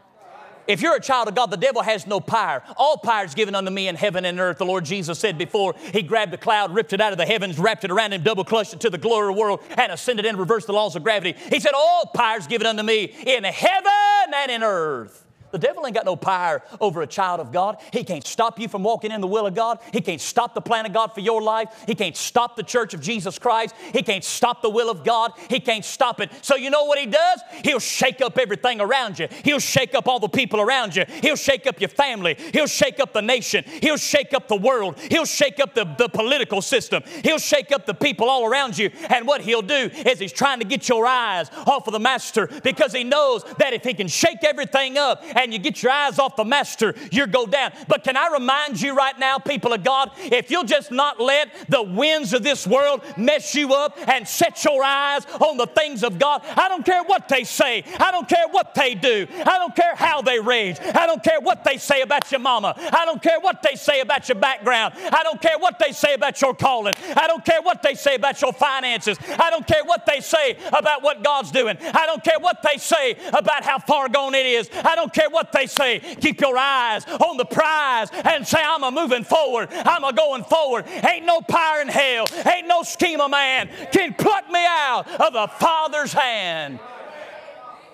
If 0.66 0.80
you're 0.82 0.96
a 0.96 1.00
child 1.00 1.28
of 1.28 1.34
God, 1.34 1.50
the 1.50 1.56
devil 1.56 1.82
has 1.82 2.06
no 2.06 2.20
power. 2.20 2.62
All 2.76 2.96
power 2.96 3.24
is 3.24 3.34
given 3.34 3.54
unto 3.54 3.70
me 3.70 3.88
in 3.88 3.96
heaven 3.96 4.24
and 4.24 4.38
earth. 4.38 4.58
The 4.58 4.64
Lord 4.64 4.84
Jesus 4.84 5.18
said 5.18 5.38
before 5.38 5.74
he 5.92 6.02
grabbed 6.02 6.32
the 6.32 6.38
cloud, 6.38 6.74
ripped 6.74 6.92
it 6.92 7.00
out 7.00 7.12
of 7.12 7.18
the 7.18 7.26
heavens, 7.26 7.58
wrapped 7.58 7.84
it 7.84 7.90
around 7.90 8.12
him, 8.12 8.22
double 8.22 8.44
clutched 8.44 8.74
it 8.74 8.80
to 8.80 8.90
the 8.90 8.98
glory 8.98 9.28
of 9.28 9.34
the 9.34 9.40
world, 9.40 9.60
and 9.76 9.92
ascended 9.92 10.26
and 10.26 10.38
reversed 10.38 10.66
the 10.66 10.72
laws 10.72 10.96
of 10.96 11.02
gravity. 11.02 11.38
He 11.50 11.60
said, 11.60 11.72
All 11.74 12.10
power 12.14 12.38
is 12.38 12.46
given 12.46 12.66
unto 12.66 12.82
me 12.82 13.04
in 13.04 13.44
heaven 13.44 14.34
and 14.34 14.50
in 14.50 14.62
earth. 14.62 15.26
The 15.52 15.58
devil 15.58 15.86
ain't 15.86 15.94
got 15.94 16.04
no 16.04 16.16
power 16.16 16.62
over 16.80 17.02
a 17.02 17.06
child 17.06 17.40
of 17.40 17.52
God. 17.52 17.76
He 17.92 18.02
can't 18.04 18.26
stop 18.26 18.58
you 18.58 18.68
from 18.68 18.82
walking 18.82 19.12
in 19.12 19.20
the 19.20 19.26
will 19.26 19.46
of 19.46 19.54
God. 19.54 19.78
He 19.92 20.00
can't 20.00 20.20
stop 20.20 20.54
the 20.54 20.60
plan 20.60 20.86
of 20.86 20.92
God 20.92 21.08
for 21.08 21.20
your 21.20 21.42
life. 21.42 21.68
He 21.86 21.94
can't 21.94 22.16
stop 22.16 22.56
the 22.56 22.62
church 22.62 22.94
of 22.94 23.00
Jesus 23.00 23.38
Christ. 23.38 23.74
He 23.92 24.02
can't 24.02 24.24
stop 24.24 24.62
the 24.62 24.70
will 24.70 24.90
of 24.90 25.04
God. 25.04 25.32
He 25.48 25.60
can't 25.60 25.84
stop 25.84 26.20
it. 26.20 26.30
So 26.42 26.56
you 26.56 26.70
know 26.70 26.84
what 26.84 26.98
he 26.98 27.06
does? 27.06 27.40
He'll 27.64 27.78
shake 27.78 28.20
up 28.20 28.38
everything 28.38 28.80
around 28.80 29.18
you. 29.18 29.28
He'll 29.44 29.58
shake 29.58 29.94
up 29.94 30.08
all 30.08 30.18
the 30.18 30.28
people 30.28 30.60
around 30.60 30.96
you. 30.96 31.04
He'll 31.20 31.36
shake 31.36 31.66
up 31.66 31.80
your 31.80 31.90
family. 31.90 32.36
He'll 32.52 32.66
shake 32.66 32.98
up 32.98 33.12
the 33.12 33.22
nation. 33.22 33.64
He'll 33.82 33.98
shake 33.98 34.32
up 34.32 34.48
the 34.48 34.56
world. 34.56 34.98
He'll 34.98 35.26
shake 35.26 35.60
up 35.60 35.74
the, 35.74 35.84
the 35.98 36.08
political 36.08 36.62
system. 36.62 37.02
He'll 37.22 37.38
shake 37.38 37.72
up 37.72 37.84
the 37.84 37.94
people 37.94 38.30
all 38.30 38.46
around 38.46 38.78
you. 38.78 38.90
And 39.10 39.26
what 39.26 39.42
he'll 39.42 39.62
do 39.62 39.90
is 40.06 40.18
he's 40.18 40.32
trying 40.32 40.60
to 40.60 40.64
get 40.64 40.88
your 40.88 41.06
eyes 41.06 41.50
off 41.66 41.86
of 41.86 41.92
the 41.92 42.00
master 42.00 42.48
because 42.62 42.92
he 42.92 43.04
knows 43.04 43.44
that 43.58 43.74
if 43.74 43.84
he 43.84 43.92
can 43.92 44.08
shake 44.08 44.42
everything 44.44 44.96
up 44.96 45.22
and 45.42 45.52
you 45.52 45.58
get 45.58 45.82
your 45.82 45.92
eyes 45.92 46.18
off 46.18 46.36
the 46.36 46.44
master, 46.44 46.94
you 47.10 47.26
go 47.26 47.46
down. 47.46 47.72
But 47.88 48.04
can 48.04 48.16
I 48.16 48.28
remind 48.28 48.80
you 48.80 48.94
right 48.94 49.18
now, 49.18 49.38
people 49.38 49.72
of 49.72 49.84
God, 49.84 50.10
if 50.18 50.50
you'll 50.50 50.64
just 50.64 50.90
not 50.90 51.20
let 51.20 51.50
the 51.68 51.82
winds 51.82 52.32
of 52.32 52.42
this 52.42 52.66
world 52.66 53.02
mess 53.16 53.54
you 53.54 53.74
up 53.74 53.98
and 54.08 54.26
set 54.26 54.64
your 54.64 54.82
eyes 54.82 55.26
on 55.40 55.56
the 55.56 55.66
things 55.66 56.04
of 56.04 56.18
God, 56.18 56.42
I 56.56 56.68
don't 56.68 56.84
care 56.84 57.02
what 57.02 57.28
they 57.28 57.44
say, 57.44 57.84
I 57.98 58.10
don't 58.10 58.28
care 58.28 58.46
what 58.50 58.74
they 58.74 58.94
do, 58.94 59.26
I 59.30 59.58
don't 59.58 59.74
care 59.74 59.94
how 59.94 60.22
they 60.22 60.38
rage, 60.40 60.78
I 60.80 61.06
don't 61.06 61.22
care 61.22 61.40
what 61.40 61.64
they 61.64 61.78
say 61.78 62.02
about 62.02 62.30
your 62.30 62.40
mama, 62.40 62.74
I 62.76 63.04
don't 63.04 63.22
care 63.22 63.40
what 63.40 63.62
they 63.62 63.76
say 63.76 64.00
about 64.00 64.28
your 64.28 64.38
background, 64.38 64.94
I 64.96 65.22
don't 65.22 65.40
care 65.40 65.58
what 65.58 65.78
they 65.78 65.92
say 65.92 66.14
about 66.14 66.40
your 66.40 66.54
calling, 66.54 66.94
I 67.16 67.26
don't 67.26 67.44
care 67.44 67.62
what 67.62 67.82
they 67.82 67.94
say 67.94 68.14
about 68.14 68.40
your 68.40 68.52
finances, 68.52 69.18
I 69.38 69.50
don't 69.50 69.66
care 69.66 69.84
what 69.84 70.06
they 70.06 70.20
say 70.20 70.56
about 70.72 71.02
what 71.02 71.22
God's 71.22 71.50
doing, 71.50 71.76
I 71.80 72.06
don't 72.06 72.22
care 72.22 72.38
what 72.38 72.62
they 72.62 72.78
say 72.78 73.16
about 73.32 73.64
how 73.64 73.78
far 73.78 74.08
gone 74.08 74.34
it 74.34 74.46
is, 74.46 74.70
I 74.84 74.94
don't 74.94 75.12
care 75.12 75.30
what 75.32 75.52
they 75.52 75.66
say. 75.66 75.98
Keep 75.98 76.40
your 76.40 76.56
eyes 76.56 77.04
on 77.06 77.36
the 77.36 77.44
prize 77.44 78.08
and 78.24 78.46
say, 78.46 78.62
I'm 78.62 78.82
a 78.84 78.90
moving 78.90 79.24
forward. 79.24 79.68
I'm 79.72 80.04
a 80.04 80.12
going 80.12 80.44
forward. 80.44 80.86
Ain't 80.86 81.24
no 81.24 81.40
power 81.40 81.80
in 81.80 81.88
hell, 81.88 82.26
ain't 82.46 82.66
no 82.66 82.82
scheme 82.82 83.20
of 83.20 83.30
man 83.30 83.68
can 83.92 84.14
pluck 84.14 84.50
me 84.50 84.64
out 84.64 85.08
of 85.20 85.32
the 85.32 85.46
Father's 85.58 86.12
hand. 86.12 86.78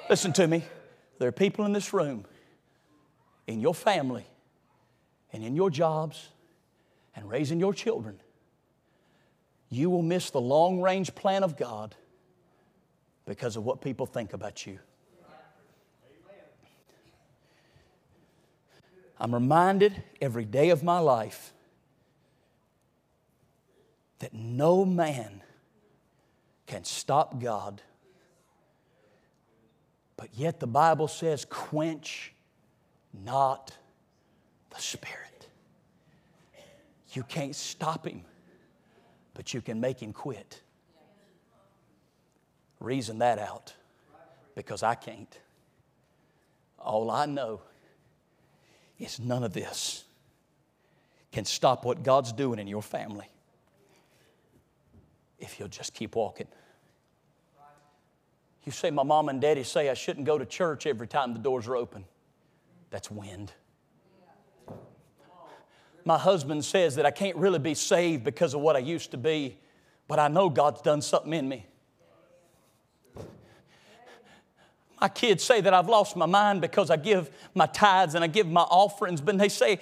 Listen 0.08 0.32
to 0.34 0.46
me. 0.46 0.64
There 1.18 1.28
are 1.28 1.32
people 1.32 1.64
in 1.64 1.72
this 1.72 1.92
room, 1.92 2.24
in 3.46 3.60
your 3.60 3.74
family, 3.74 4.26
and 5.32 5.44
in 5.44 5.56
your 5.56 5.70
jobs, 5.70 6.28
and 7.16 7.28
raising 7.28 7.58
your 7.58 7.74
children. 7.74 8.20
You 9.70 9.90
will 9.90 10.02
miss 10.02 10.30
the 10.30 10.40
long 10.40 10.80
range 10.80 11.14
plan 11.14 11.42
of 11.42 11.56
God 11.56 11.94
because 13.26 13.56
of 13.56 13.64
what 13.64 13.80
people 13.82 14.06
think 14.06 14.32
about 14.32 14.66
you. 14.66 14.78
I'm 19.20 19.34
reminded 19.34 20.02
every 20.20 20.44
day 20.44 20.70
of 20.70 20.82
my 20.82 20.98
life 20.98 21.52
that 24.20 24.32
no 24.32 24.84
man 24.84 25.42
can 26.66 26.84
stop 26.84 27.40
God. 27.40 27.82
But 30.16 30.30
yet 30.34 30.60
the 30.60 30.66
Bible 30.66 31.08
says, 31.08 31.44
quench 31.44 32.32
not 33.12 33.72
the 34.70 34.80
Spirit. 34.80 35.48
You 37.12 37.22
can't 37.22 37.56
stop 37.56 38.06
Him, 38.06 38.22
but 39.34 39.54
you 39.54 39.60
can 39.60 39.80
make 39.80 40.00
Him 40.00 40.12
quit. 40.12 40.60
Reason 42.80 43.18
that 43.18 43.38
out 43.38 43.72
because 44.54 44.82
I 44.82 44.94
can't. 44.94 45.38
All 46.78 47.10
I 47.10 47.26
know 47.26 47.60
is 48.98 49.20
none 49.20 49.44
of 49.44 49.52
this 49.52 50.04
can 51.32 51.44
stop 51.44 51.84
what 51.84 52.02
God's 52.02 52.32
doing 52.32 52.58
in 52.58 52.66
your 52.66 52.82
family 52.82 53.30
if 55.38 55.58
you'll 55.58 55.68
just 55.68 55.94
keep 55.94 56.16
walking. 56.16 56.48
You 58.64 58.72
say, 58.72 58.90
My 58.90 59.02
mom 59.02 59.28
and 59.28 59.40
daddy 59.40 59.64
say 59.64 59.88
I 59.88 59.94
shouldn't 59.94 60.26
go 60.26 60.36
to 60.36 60.44
church 60.44 60.86
every 60.86 61.06
time 61.06 61.32
the 61.32 61.38
doors 61.38 61.68
are 61.68 61.76
open. 61.76 62.04
That's 62.90 63.10
wind. 63.10 63.52
My 66.04 66.18
husband 66.18 66.64
says 66.64 66.96
that 66.96 67.04
I 67.04 67.10
can't 67.10 67.36
really 67.36 67.58
be 67.58 67.74
saved 67.74 68.24
because 68.24 68.54
of 68.54 68.60
what 68.60 68.76
I 68.76 68.78
used 68.78 69.10
to 69.10 69.18
be, 69.18 69.58
but 70.06 70.18
I 70.18 70.28
know 70.28 70.48
God's 70.48 70.80
done 70.80 71.02
something 71.02 71.32
in 71.32 71.48
me. 71.48 71.66
My 75.00 75.08
kids 75.08 75.44
say 75.44 75.60
that 75.60 75.72
I've 75.72 75.88
lost 75.88 76.16
my 76.16 76.26
mind 76.26 76.60
because 76.60 76.90
I 76.90 76.96
give 76.96 77.30
my 77.54 77.66
tithes 77.66 78.14
and 78.14 78.24
I 78.24 78.26
give 78.26 78.46
my 78.48 78.62
offerings, 78.62 79.20
but 79.20 79.38
they 79.38 79.48
say, 79.48 79.78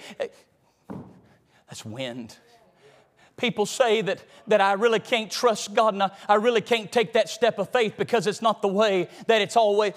that's 1.67 1.83
wind. 1.85 2.37
People 3.35 3.65
say 3.65 4.01
that, 4.01 4.23
that 4.47 4.61
I 4.61 4.73
really 4.73 4.99
can't 4.99 5.31
trust 5.31 5.73
God 5.73 5.93
and 5.93 6.03
I, 6.03 6.11
I 6.27 6.35
really 6.35 6.61
can't 6.61 6.91
take 6.91 7.13
that 7.13 7.29
step 7.29 7.59
of 7.59 7.69
faith 7.71 7.93
because 7.97 8.25
it's 8.25 8.41
not 8.41 8.61
the 8.61 8.67
way 8.67 9.09
that 9.27 9.41
it's 9.41 9.55
always. 9.55 9.93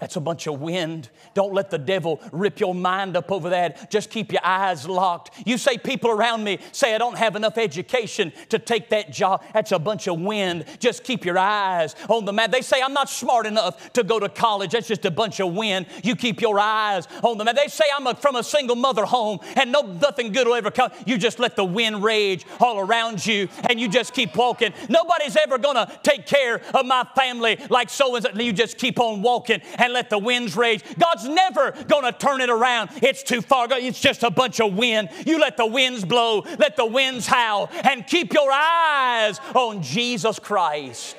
That's 0.00 0.14
a 0.14 0.20
bunch 0.20 0.46
of 0.46 0.60
wind. 0.60 1.08
Don't 1.34 1.52
let 1.52 1.70
the 1.70 1.78
devil 1.78 2.20
rip 2.30 2.60
your 2.60 2.74
mind 2.74 3.16
up 3.16 3.32
over 3.32 3.50
that. 3.50 3.90
Just 3.90 4.10
keep 4.10 4.30
your 4.30 4.44
eyes 4.44 4.86
locked. 4.86 5.30
You 5.44 5.58
say 5.58 5.76
people 5.76 6.10
around 6.10 6.44
me 6.44 6.58
say 6.70 6.94
I 6.94 6.98
don't 6.98 7.18
have 7.18 7.34
enough 7.34 7.58
education 7.58 8.32
to 8.50 8.60
take 8.60 8.90
that 8.90 9.12
job. 9.12 9.42
That's 9.52 9.72
a 9.72 9.78
bunch 9.78 10.06
of 10.06 10.20
wind. 10.20 10.66
Just 10.78 11.02
keep 11.02 11.24
your 11.24 11.36
eyes 11.36 11.96
on 12.08 12.24
the 12.24 12.32
man. 12.32 12.52
They 12.52 12.60
say 12.60 12.80
I'm 12.80 12.92
not 12.92 13.10
smart 13.10 13.46
enough 13.46 13.92
to 13.94 14.04
go 14.04 14.20
to 14.20 14.28
college. 14.28 14.70
That's 14.70 14.86
just 14.86 15.04
a 15.04 15.10
bunch 15.10 15.40
of 15.40 15.52
wind. 15.54 15.86
You 16.04 16.14
keep 16.14 16.40
your 16.40 16.60
eyes 16.60 17.08
on 17.24 17.36
the 17.36 17.44
man. 17.44 17.56
They 17.56 17.68
say 17.68 17.84
I'm 17.94 18.06
a, 18.06 18.14
from 18.14 18.36
a 18.36 18.44
single 18.44 18.76
mother 18.76 19.04
home 19.04 19.40
and 19.56 19.72
no 19.72 19.80
nothing 19.80 20.30
good 20.30 20.46
will 20.46 20.54
ever 20.54 20.70
come. 20.70 20.92
You 21.06 21.18
just 21.18 21.40
let 21.40 21.56
the 21.56 21.64
wind 21.64 22.04
rage 22.04 22.46
all 22.60 22.78
around 22.78 23.26
you 23.26 23.48
and 23.68 23.80
you 23.80 23.88
just 23.88 24.14
keep 24.14 24.36
walking. 24.36 24.72
Nobody's 24.88 25.36
ever 25.36 25.58
gonna 25.58 25.90
take 26.04 26.24
care 26.24 26.60
of 26.72 26.86
my 26.86 27.04
family 27.16 27.58
like 27.68 27.90
so 27.90 28.14
and 28.14 28.24
so. 28.24 28.30
You 28.32 28.52
just 28.52 28.78
keep 28.78 29.00
on 29.00 29.22
walking 29.22 29.60
and 29.76 29.87
let 29.92 30.10
the 30.10 30.18
winds 30.18 30.56
rage. 30.56 30.82
God's 30.98 31.26
never 31.28 31.72
going 31.72 32.04
to 32.04 32.12
turn 32.12 32.40
it 32.40 32.50
around. 32.50 32.90
It's 33.02 33.22
too 33.22 33.40
far. 33.40 33.68
It's 33.70 34.00
just 34.00 34.22
a 34.22 34.30
bunch 34.30 34.60
of 34.60 34.74
wind. 34.74 35.10
You 35.26 35.38
let 35.38 35.56
the 35.56 35.66
winds 35.66 36.04
blow, 36.04 36.44
let 36.58 36.76
the 36.76 36.86
winds 36.86 37.26
howl, 37.26 37.70
and 37.84 38.06
keep 38.06 38.32
your 38.32 38.50
eyes 38.50 39.38
on 39.54 39.82
Jesus 39.82 40.38
Christ. 40.38 41.16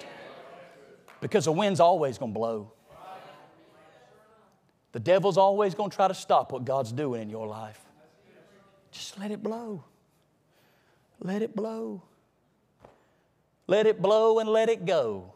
Because 1.21 1.45
the 1.45 1.51
wind's 1.51 1.79
always 1.79 2.17
going 2.17 2.33
to 2.33 2.39
blow. 2.39 2.71
The 4.91 4.99
devil's 4.99 5.37
always 5.37 5.75
going 5.75 5.89
to 5.89 5.95
try 5.95 6.07
to 6.07 6.13
stop 6.13 6.51
what 6.51 6.65
God's 6.65 6.91
doing 6.91 7.21
in 7.21 7.29
your 7.29 7.47
life. 7.47 7.79
Just 8.91 9.19
let 9.19 9.29
it 9.31 9.43
blow. 9.43 9.83
Let 11.19 11.41
it 11.41 11.55
blow. 11.55 12.03
Let 13.67 13.85
it 13.85 14.01
blow 14.01 14.39
and 14.39 14.49
let 14.49 14.69
it 14.69 14.85
go 14.85 15.33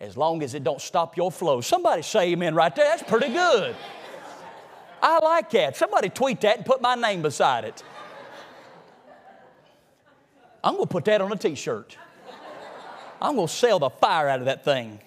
as 0.00 0.16
long 0.16 0.42
as 0.42 0.54
it 0.54 0.64
don't 0.64 0.80
stop 0.80 1.16
your 1.16 1.30
flow. 1.30 1.60
Somebody 1.60 2.02
say 2.02 2.32
amen 2.32 2.54
right 2.54 2.74
there. 2.74 2.86
That's 2.86 3.02
pretty 3.02 3.32
good. 3.32 3.76
I 5.02 5.18
like 5.18 5.50
that. 5.50 5.76
Somebody 5.76 6.08
tweet 6.08 6.40
that 6.42 6.58
and 6.58 6.66
put 6.66 6.80
my 6.80 6.94
name 6.94 7.22
beside 7.22 7.64
it. 7.64 7.82
I'm 10.62 10.74
going 10.74 10.86
to 10.86 10.90
put 10.90 11.04
that 11.06 11.20
on 11.20 11.32
a 11.32 11.36
t 11.36 11.54
shirt. 11.54 11.96
I'm 13.20 13.36
going 13.36 13.48
to 13.48 13.52
sell 13.52 13.78
the 13.78 13.90
fire 13.90 14.28
out 14.28 14.40
of 14.40 14.46
that 14.46 14.64
thing. 14.64 14.98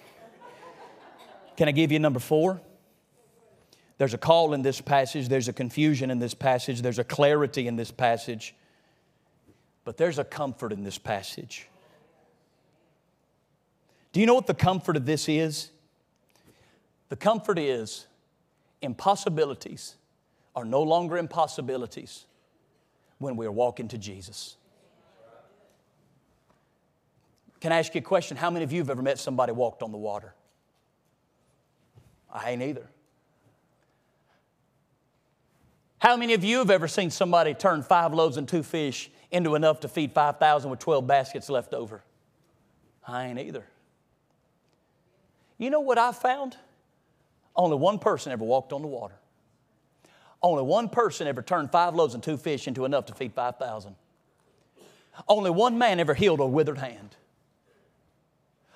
Can 1.57 1.67
I 1.67 1.71
give 1.71 1.91
you 1.91 1.99
number 1.99 2.19
four? 2.19 2.61
There's 3.97 4.13
a 4.13 4.17
call 4.17 4.53
in 4.53 4.63
this 4.63 4.81
passage, 4.81 5.27
there's 5.29 5.47
a 5.47 5.53
confusion 5.53 6.09
in 6.09 6.19
this 6.19 6.33
passage, 6.33 6.81
there's 6.81 6.99
a 6.99 7.03
clarity 7.03 7.67
in 7.67 7.75
this 7.75 7.91
passage, 7.91 8.55
but 9.85 9.97
there's 9.97 10.17
a 10.17 10.23
comfort 10.23 10.73
in 10.73 10.83
this 10.83 10.97
passage. 10.97 11.67
Do 14.13 14.19
you 14.19 14.25
know 14.27 14.35
what 14.35 14.47
the 14.47 14.53
comfort 14.53 14.95
of 14.95 15.05
this 15.05 15.27
is? 15.27 15.71
The 17.09 17.15
comfort 17.15 17.59
is 17.59 18.07
impossibilities 18.81 19.95
are 20.55 20.63
no 20.63 20.83
longer 20.83 21.17
impossibilities 21.17 22.25
when 23.17 23.35
we 23.35 23.45
are 23.45 23.51
walking 23.51 23.87
to 23.89 23.97
Jesus. 23.97 24.55
Can 27.59 27.71
I 27.71 27.79
ask 27.79 27.95
you 27.95 27.99
a 27.99 28.03
question? 28.03 28.37
How 28.37 28.51
many 28.51 28.63
of 28.63 28.71
you 28.71 28.79
have 28.79 28.89
ever 28.89 29.01
met 29.01 29.17
somebody 29.17 29.51
walked 29.51 29.81
on 29.81 29.91
the 29.91 29.97
water? 29.97 30.35
I 32.31 32.51
ain't 32.51 32.61
either. 32.61 32.87
How 35.97 36.17
many 36.17 36.33
of 36.33 36.43
you 36.43 36.59
have 36.59 36.69
ever 36.69 36.87
seen 36.87 37.09
somebody 37.09 37.53
turn 37.53 37.81
five 37.81 38.13
loaves 38.13 38.37
and 38.37 38.47
two 38.47 38.61
fish 38.61 39.09
into 39.31 39.55
enough 39.55 39.79
to 39.79 39.87
feed 39.87 40.11
5,000 40.11 40.69
with 40.69 40.79
12 40.79 41.07
baskets 41.07 41.49
left 41.49 41.73
over? 41.73 42.03
I 43.07 43.27
ain't 43.27 43.39
either. 43.39 43.65
You 45.57 45.69
know 45.69 45.79
what 45.79 45.97
I 45.97 46.11
found? 46.11 46.57
Only 47.55 47.77
one 47.77 47.99
person 47.99 48.31
ever 48.31 48.43
walked 48.43 48.73
on 48.73 48.81
the 48.81 48.87
water. 48.87 49.15
Only 50.41 50.63
one 50.63 50.89
person 50.89 51.27
ever 51.27 51.41
turned 51.41 51.71
five 51.71 51.95
loaves 51.95 52.13
and 52.13 52.21
two 52.21 52.37
fish 52.37 52.67
into 52.67 52.85
enough 52.85 53.05
to 53.05 53.13
feed 53.13 53.33
5,000. 53.33 53.95
Only 55.27 55.51
one 55.51 55.77
man 55.77 55.99
ever 55.99 56.13
healed 56.13 56.39
a 56.39 56.45
withered 56.45 56.79
hand. 56.79 57.15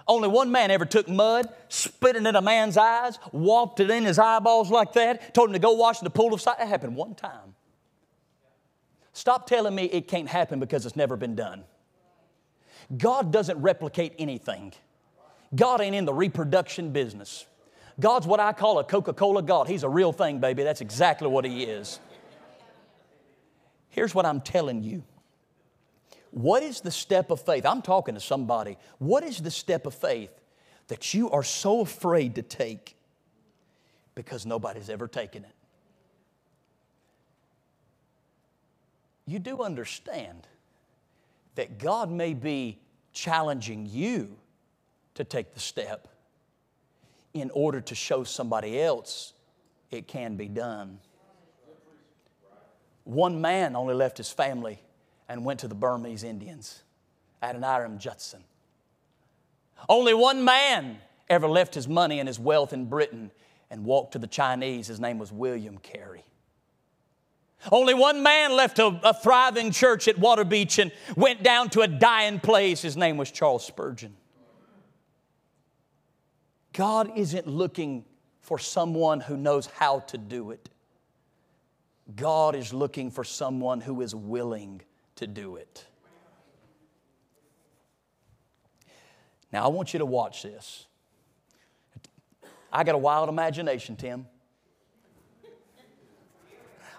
Only 0.08 0.30
one 0.30 0.52
man 0.52 0.72
ever 0.72 0.86
took 0.86 1.10
mud, 1.10 1.50
spit 1.68 2.16
it 2.16 2.26
in 2.26 2.36
a 2.36 2.42
man's 2.42 2.78
eyes, 2.78 3.20
walked 3.34 3.82
it 3.82 3.90
in 3.90 4.06
his 4.06 4.18
eyeballs 4.18 4.72
like 4.72 4.94
that, 4.94 5.34
told 5.34 5.50
him 5.50 5.54
to 5.54 5.60
go 5.60 5.74
wash 5.74 6.00
in 6.00 6.06
the 6.06 6.10
pool 6.10 6.34
of 6.34 6.40
sight. 6.40 6.60
That 6.60 6.70
happened 6.70 6.96
one 6.96 7.14
time. 7.14 7.56
Stop 9.12 9.48
telling 9.48 9.76
me 9.76 9.86
it 9.86 10.08
can't 10.08 10.30
happen 10.30 10.60
because 10.60 10.86
it's 10.86 10.96
never 10.96 11.18
been 11.18 11.36
done. 11.36 11.66
God 12.96 13.34
doesn't 13.34 13.62
replicate 13.62 14.14
anything. 14.18 14.74
God 15.56 15.82
ain't 15.82 15.96
in 15.96 16.06
the 16.06 16.14
reproduction 16.14 16.92
business. 16.92 17.46
God's 18.00 18.28
what 18.28 18.40
I 18.40 18.54
call 18.54 18.80
a 18.80 18.84
Coca 18.84 19.14
Cola 19.14 19.42
God. 19.42 19.68
He's 19.68 19.84
a 19.84 19.90
real 19.90 20.12
thing, 20.12 20.40
baby. 20.40 20.64
That's 20.64 20.82
exactly 20.82 21.28
what 21.28 21.46
He 21.46 21.64
is. 21.64 22.00
Here's 23.90 24.14
what 24.14 24.26
I'm 24.26 24.42
telling 24.42 24.84
you. 24.84 25.04
What 26.32 26.62
is 26.62 26.82
the 26.82 26.92
step 26.92 27.32
of 27.32 27.42
faith? 27.42 27.66
I'm 27.66 27.82
talking 27.82 28.14
to 28.14 28.22
somebody. 28.22 28.78
What 29.00 29.24
is 29.24 29.40
the 29.40 29.50
step 29.50 29.88
of 29.88 29.96
faith 29.96 30.30
that 30.88 31.14
you 31.14 31.32
are 31.32 31.44
so 31.44 31.82
afraid 31.82 32.36
to 32.36 32.42
take 32.44 32.96
because 34.14 34.46
nobody's 34.46 34.90
ever 34.90 35.08
taken 35.08 35.44
it? 35.44 35.56
You 39.26 39.40
do 39.40 39.64
understand 39.64 40.48
that 41.56 41.80
God 41.80 42.12
may 42.12 42.34
be 42.34 42.80
challenging 43.14 43.88
you 43.90 44.38
to 45.18 45.24
take 45.24 45.54
the 45.56 45.60
step 45.60 46.08
in 47.34 47.50
order 47.54 47.82
to 47.82 47.96
show 47.96 48.24
somebody 48.24 48.80
else 48.80 49.34
it 49.90 50.08
can 50.08 50.36
be 50.36 50.48
done. 50.48 51.00
One 53.04 53.42
man 53.42 53.76
only 53.76 53.96
left 53.96 54.18
his 54.18 54.30
family 54.30 54.80
and 55.28 55.44
went 55.44 55.62
to 55.62 55.68
the 55.68 55.76
Burmese 55.76 56.24
Indians, 56.24 56.84
Adoniram 57.42 57.98
Judson. 57.98 58.44
Only 59.90 60.14
one 60.14 60.44
man 60.44 60.98
ever 61.30 61.48
left 61.48 61.74
his 61.74 61.88
money 61.88 62.20
and 62.20 62.28
his 62.28 62.40
wealth 62.40 62.72
in 62.72 62.86
Britain 62.86 63.32
and 63.72 63.86
walked 63.86 64.14
to 64.14 64.20
the 64.20 64.28
Chinese. 64.28 64.86
His 64.86 65.00
name 65.00 65.18
was 65.18 65.32
William 65.32 65.80
Carey. 65.80 66.26
Only 67.72 67.96
one 67.96 68.22
man 68.22 68.56
left 68.56 68.78
a, 68.78 69.00
a 69.04 69.16
thriving 69.16 69.72
church 69.72 70.08
at 70.08 70.18
Waterbeach 70.18 70.80
and 70.80 70.92
went 71.16 71.42
down 71.42 71.70
to 71.72 71.82
a 71.82 71.88
dying 71.88 72.40
place. 72.40 72.84
His 72.84 72.96
name 72.96 73.18
was 73.18 73.32
Charles 73.32 73.66
Spurgeon. 73.66 74.16
God 76.78 77.12
isn't 77.16 77.48
looking 77.48 78.06
for 78.40 78.60
someone 78.60 79.20
who 79.20 79.36
knows 79.36 79.66
how 79.66 80.02
to 80.02 80.18
do 80.20 80.52
it. 80.52 80.70
God 82.16 82.54
is 82.54 82.72
looking 82.72 83.10
for 83.10 83.24
someone 83.24 83.82
who 83.82 84.00
is 84.02 84.14
willing 84.14 84.84
to 85.16 85.26
do 85.26 85.56
it. 85.56 85.84
Now, 89.52 89.66
I 89.66 89.70
want 89.70 89.94
you 89.94 89.98
to 89.98 90.06
watch 90.06 90.44
this. 90.44 90.86
I 92.72 92.84
got 92.84 92.94
a 92.94 93.00
wild 93.00 93.28
imagination, 93.28 93.96
Tim. 93.96 94.28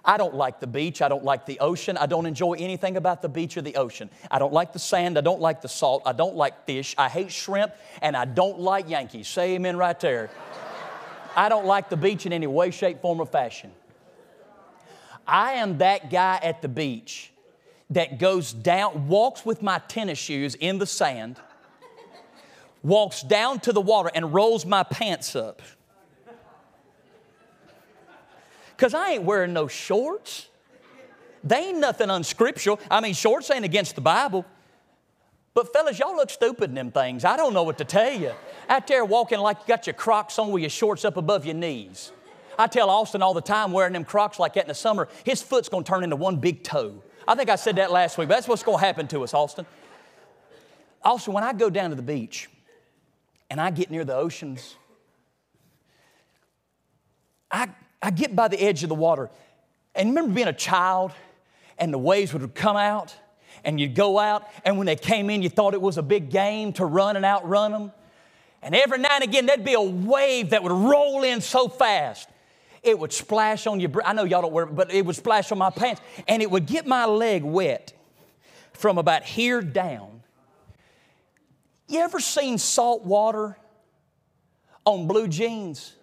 I 0.05 0.17
don't 0.17 0.35
like 0.35 0.61
the 0.61 0.67
beach. 0.67 1.03
I 1.03 1.09
don't 1.09 1.25
like 1.25 1.47
the 1.47 1.61
ocean. 1.61 1.97
I 1.97 2.07
don't 2.07 2.27
enjoy 2.27 2.55
anything 2.55 2.97
about 2.97 3.23
the 3.23 3.29
beach 3.29 3.57
or 3.57 3.63
the 3.63 3.77
ocean. 3.77 4.11
I 4.31 4.39
don't 4.39 4.53
like 4.53 4.73
the 4.73 4.79
sand. 4.79 5.19
I 5.19 5.21
don't 5.21 5.41
like 5.41 5.61
the 5.61 5.69
salt. 5.69 6.03
I 6.07 6.13
don't 6.13 6.37
like 6.37 6.65
fish. 6.67 6.95
I 6.97 7.09
hate 7.09 7.33
shrimp. 7.33 7.73
And 8.01 8.17
I 8.17 8.25
don't 8.25 8.61
like 8.61 8.89
Yankees. 8.89 9.29
Say 9.29 9.55
amen 9.55 9.77
right 9.77 9.99
there. 10.01 10.31
I 11.37 11.49
don't 11.49 11.67
like 11.67 11.89
the 11.89 11.97
beach 11.97 12.27
in 12.27 12.33
any 12.33 12.47
way, 12.47 12.71
shape, 12.71 13.01
form, 13.01 13.21
or 13.21 13.27
fashion. 13.27 13.71
I 15.27 15.55
am 15.55 15.79
that 15.79 16.11
guy 16.11 16.41
at 16.43 16.63
the 16.63 16.69
beach 16.69 17.33
that 17.91 18.19
goes 18.19 18.53
down, 18.53 19.09
walks 19.09 19.45
with 19.45 19.63
my 19.63 19.79
tennis 19.89 20.19
shoes 20.19 20.55
in 20.55 20.79
the 20.79 20.87
sand, 20.87 21.37
walks 22.83 23.23
down 23.23 23.61
to 23.61 23.73
the 23.73 23.81
water 23.81 24.11
and 24.15 24.33
rolls 24.33 24.65
my 24.65 24.83
pants 24.83 25.37
up. 25.37 25.61
Because 28.79 28.95
I 28.95 29.11
ain't 29.11 29.25
wearing 29.25 29.53
no 29.53 29.67
shorts. 29.67 30.47
They 31.43 31.57
ain't 31.57 31.79
nothing 31.79 32.11
unscriptural. 32.11 32.79
I 32.89 33.01
mean, 33.01 33.13
shorts 33.13 33.51
ain't 33.51 33.65
against 33.65 33.97
the 33.97 34.01
Bible. 34.01 34.47
But 35.53 35.73
fellas, 35.73 35.99
y'all 35.99 36.15
look 36.15 36.31
stupid 36.31 36.71
in 36.71 36.77
them 36.77 36.93
things. 36.93 37.25
I 37.25 37.37
don't 37.37 37.53
know 37.53 37.65
what 37.65 37.79
to 37.79 37.85
tell 37.85 38.13
you. 38.13 38.33
Out 38.69 38.87
there 38.87 39.05
walking 39.05 39.41
like 39.41 39.57
you 39.59 39.65
got 39.67 39.89
your 39.89 39.95
Crocs 39.95 40.39
on 40.39 40.53
with 40.53 40.63
your 40.63 40.71
shorts 40.71 41.05
up 41.05 41.17
above 41.17 41.45
your 41.45 41.57
knees. 41.57 42.13
I 42.57 42.69
tell 42.69 42.89
Austin 42.89 43.21
all 43.21 43.35
the 43.35 43.41
time, 43.41 43.73
wearing 43.73 43.95
them 43.95 44.05
Crocs 44.05 44.39
like 44.39 44.55
that 44.55 44.65
in 44.65 44.69
the 44.69 44.75
summer, 44.75 45.09
his 45.25 45.43
foot's 45.43 45.69
gonna 45.69 45.83
turn 45.83 46.05
into 46.05 46.17
one 46.17 46.37
big 46.37 46.63
toe. 46.63 47.03
I 47.27 47.35
think 47.35 47.51
I 47.51 47.57
said 47.57 47.77
that 47.77 47.91
last 47.91 48.17
week, 48.17 48.29
but 48.29 48.37
that's 48.37 48.47
what's 48.47 48.63
gonna 48.63 48.79
happen 48.79 49.09
to 49.09 49.25
us, 49.25 49.35
Austin. 49.35 49.67
Austin, 51.03 51.35
when 51.35 51.43
I 51.43 51.53
go 51.53 51.69
down 51.69 51.91
to 51.91 51.97
the 51.97 52.03
beach 52.03 52.49
and 53.51 53.61
I 53.61 53.73
get 53.73 53.91
near 53.91 54.05
the 54.05 54.15
oceans, 54.15 54.77
I, 57.51 57.69
I 58.01 58.11
get 58.11 58.35
by 58.37 58.49
the 58.49 58.61
edge 58.61 58.83
of 58.83 58.89
the 58.89 58.95
water. 58.95 59.31
And 59.95 60.11
remember 60.11 60.35
being 60.35 60.49
a 60.49 60.53
child 60.53 61.13
and 61.79 61.93
the 61.93 61.99
waves 61.99 62.33
would 62.33 62.55
come 62.55 62.77
out 62.77 63.15
and 63.65 63.81
you'd 63.81 63.95
go 63.95 64.19
out, 64.19 64.47
and 64.65 64.79
when 64.79 64.87
they 64.87 64.97
came 64.97 65.31
in, 65.31 65.43
you 65.43 65.49
thought 65.49 65.75
it 65.75 65.81
was 65.81 65.99
a 65.99 66.03
big 66.03 66.31
game 66.31 66.73
to 66.75 66.85
run 66.85 67.17
and 67.17 67.25
outrun 67.25 67.73
them. 67.73 67.93
And 68.63 68.75
every 68.75 68.99
now 68.99 69.11
and 69.13 69.25
again, 69.25 69.47
there'd 69.47 69.65
be 69.65 69.75
a 69.75 69.81
wave 69.81 70.51
that 70.51 70.63
would 70.63 70.73
roll 70.73 71.23
in 71.25 71.41
so 71.41 71.69
fast. 71.69 72.29
It 72.83 72.99
would 72.99 73.13
splash 73.13 73.67
on 73.67 73.81
your, 73.81 73.91
I 74.05 74.13
know 74.13 74.25
y'all 74.25 74.43
don't 74.43 74.53
wear 74.53 74.65
it, 74.65 74.75
but 74.75 74.93
it 74.93 75.05
would 75.05 75.17
splash 75.17 75.51
on 75.51 75.59
my 75.59 75.71
pants, 75.71 76.01
and 76.27 76.41
it 76.43 76.51
would 76.51 76.67
get 76.67 76.87
my 76.87 77.05
leg 77.05 77.43
wet 77.43 77.93
from 78.73 78.99
about 78.99 79.25
here 79.25 79.61
down. 79.61 80.23
You 81.89 82.01
ever 82.01 82.21
seen 82.21 82.59
salt 82.59 83.05
water 83.05 83.57
on 84.85 85.07
blue 85.07 85.27
jeans 85.27 85.95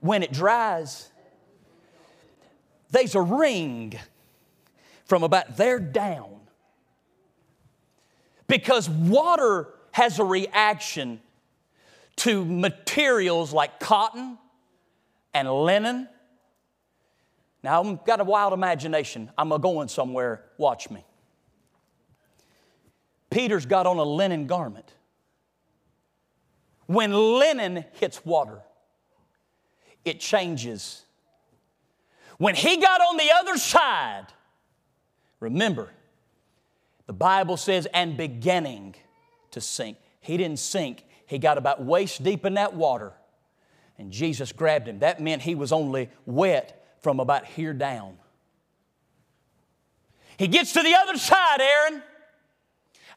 when 0.00 0.22
it 0.22 0.32
dries? 0.32 1.10
There's 2.92 3.14
a 3.14 3.22
ring 3.22 3.94
from 5.06 5.24
about 5.24 5.56
there 5.56 5.80
down. 5.80 6.40
Because 8.46 8.88
water 8.88 9.68
has 9.92 10.18
a 10.18 10.24
reaction 10.24 11.20
to 12.16 12.44
materials 12.44 13.52
like 13.52 13.80
cotton 13.80 14.38
and 15.34 15.50
linen. 15.50 16.08
Now, 17.62 17.82
I've 17.82 18.04
got 18.04 18.20
a 18.20 18.24
wild 18.24 18.52
imagination. 18.52 19.30
I'm 19.38 19.48
going 19.60 19.88
somewhere. 19.88 20.44
Watch 20.58 20.90
me. 20.90 21.04
Peter's 23.30 23.64
got 23.64 23.86
on 23.86 23.96
a 23.96 24.04
linen 24.04 24.46
garment. 24.46 24.92
When 26.86 27.12
linen 27.12 27.86
hits 27.92 28.24
water, 28.26 28.60
it 30.04 30.20
changes. 30.20 31.04
When 32.42 32.56
he 32.56 32.76
got 32.78 33.00
on 33.00 33.18
the 33.18 33.30
other 33.38 33.56
side, 33.56 34.26
remember, 35.38 35.90
the 37.06 37.12
Bible 37.12 37.56
says, 37.56 37.86
and 37.94 38.16
beginning 38.16 38.96
to 39.52 39.60
sink. 39.60 39.96
He 40.18 40.36
didn't 40.38 40.58
sink, 40.58 41.04
he 41.26 41.38
got 41.38 41.56
about 41.56 41.84
waist 41.84 42.24
deep 42.24 42.44
in 42.44 42.54
that 42.54 42.74
water, 42.74 43.12
and 43.96 44.10
Jesus 44.10 44.50
grabbed 44.50 44.88
him. 44.88 44.98
That 44.98 45.20
meant 45.20 45.42
he 45.42 45.54
was 45.54 45.70
only 45.70 46.10
wet 46.26 46.96
from 47.00 47.20
about 47.20 47.46
here 47.46 47.72
down. 47.72 48.18
He 50.36 50.48
gets 50.48 50.72
to 50.72 50.82
the 50.82 50.96
other 50.96 51.18
side, 51.18 51.60
Aaron, 51.60 52.02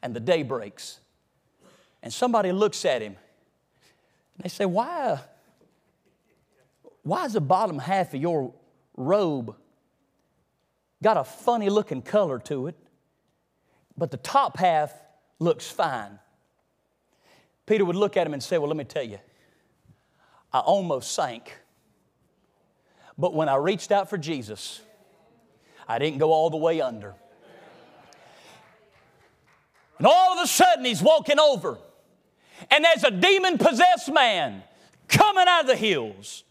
and 0.02 0.14
the 0.14 0.20
day 0.20 0.44
breaks. 0.44 1.00
And 2.00 2.12
somebody 2.12 2.52
looks 2.52 2.84
at 2.84 3.02
him. 3.02 3.16
And 4.36 4.44
they 4.44 4.50
say, 4.50 4.66
Why, 4.66 5.18
why 7.02 7.24
is 7.24 7.32
the 7.32 7.40
bottom 7.40 7.80
half 7.80 8.14
of 8.14 8.20
your 8.20 8.54
robe 8.96 9.54
got 11.02 11.16
a 11.16 11.24
funny 11.24 11.68
looking 11.68 12.02
color 12.02 12.38
to 12.40 12.66
it, 12.66 12.76
but 13.96 14.10
the 14.10 14.16
top 14.16 14.56
half 14.58 14.92
looks 15.38 15.70
fine? 15.70 16.18
Peter 17.66 17.84
would 17.84 17.96
look 17.96 18.16
at 18.16 18.26
him 18.26 18.32
and 18.32 18.42
say, 18.42 18.58
Well, 18.58 18.68
let 18.68 18.76
me 18.76 18.84
tell 18.84 19.02
you, 19.02 19.18
I 20.52 20.60
almost 20.60 21.12
sank. 21.12 21.52
But 23.18 23.34
when 23.34 23.48
I 23.48 23.56
reached 23.56 23.92
out 23.92 24.10
for 24.10 24.18
Jesus, 24.18 24.80
I 25.88 25.98
didn't 25.98 26.18
go 26.18 26.32
all 26.32 26.50
the 26.50 26.56
way 26.56 26.80
under. 26.80 27.14
And 29.98 30.06
all 30.06 30.38
of 30.38 30.44
a 30.44 30.46
sudden, 30.46 30.84
he's 30.84 31.02
walking 31.02 31.38
over, 31.38 31.78
and 32.70 32.84
there's 32.84 33.04
a 33.04 33.10
demon 33.10 33.56
possessed 33.56 34.12
man 34.12 34.62
coming 35.08 35.46
out 35.48 35.62
of 35.62 35.66
the 35.66 35.76
hills. 35.76 36.44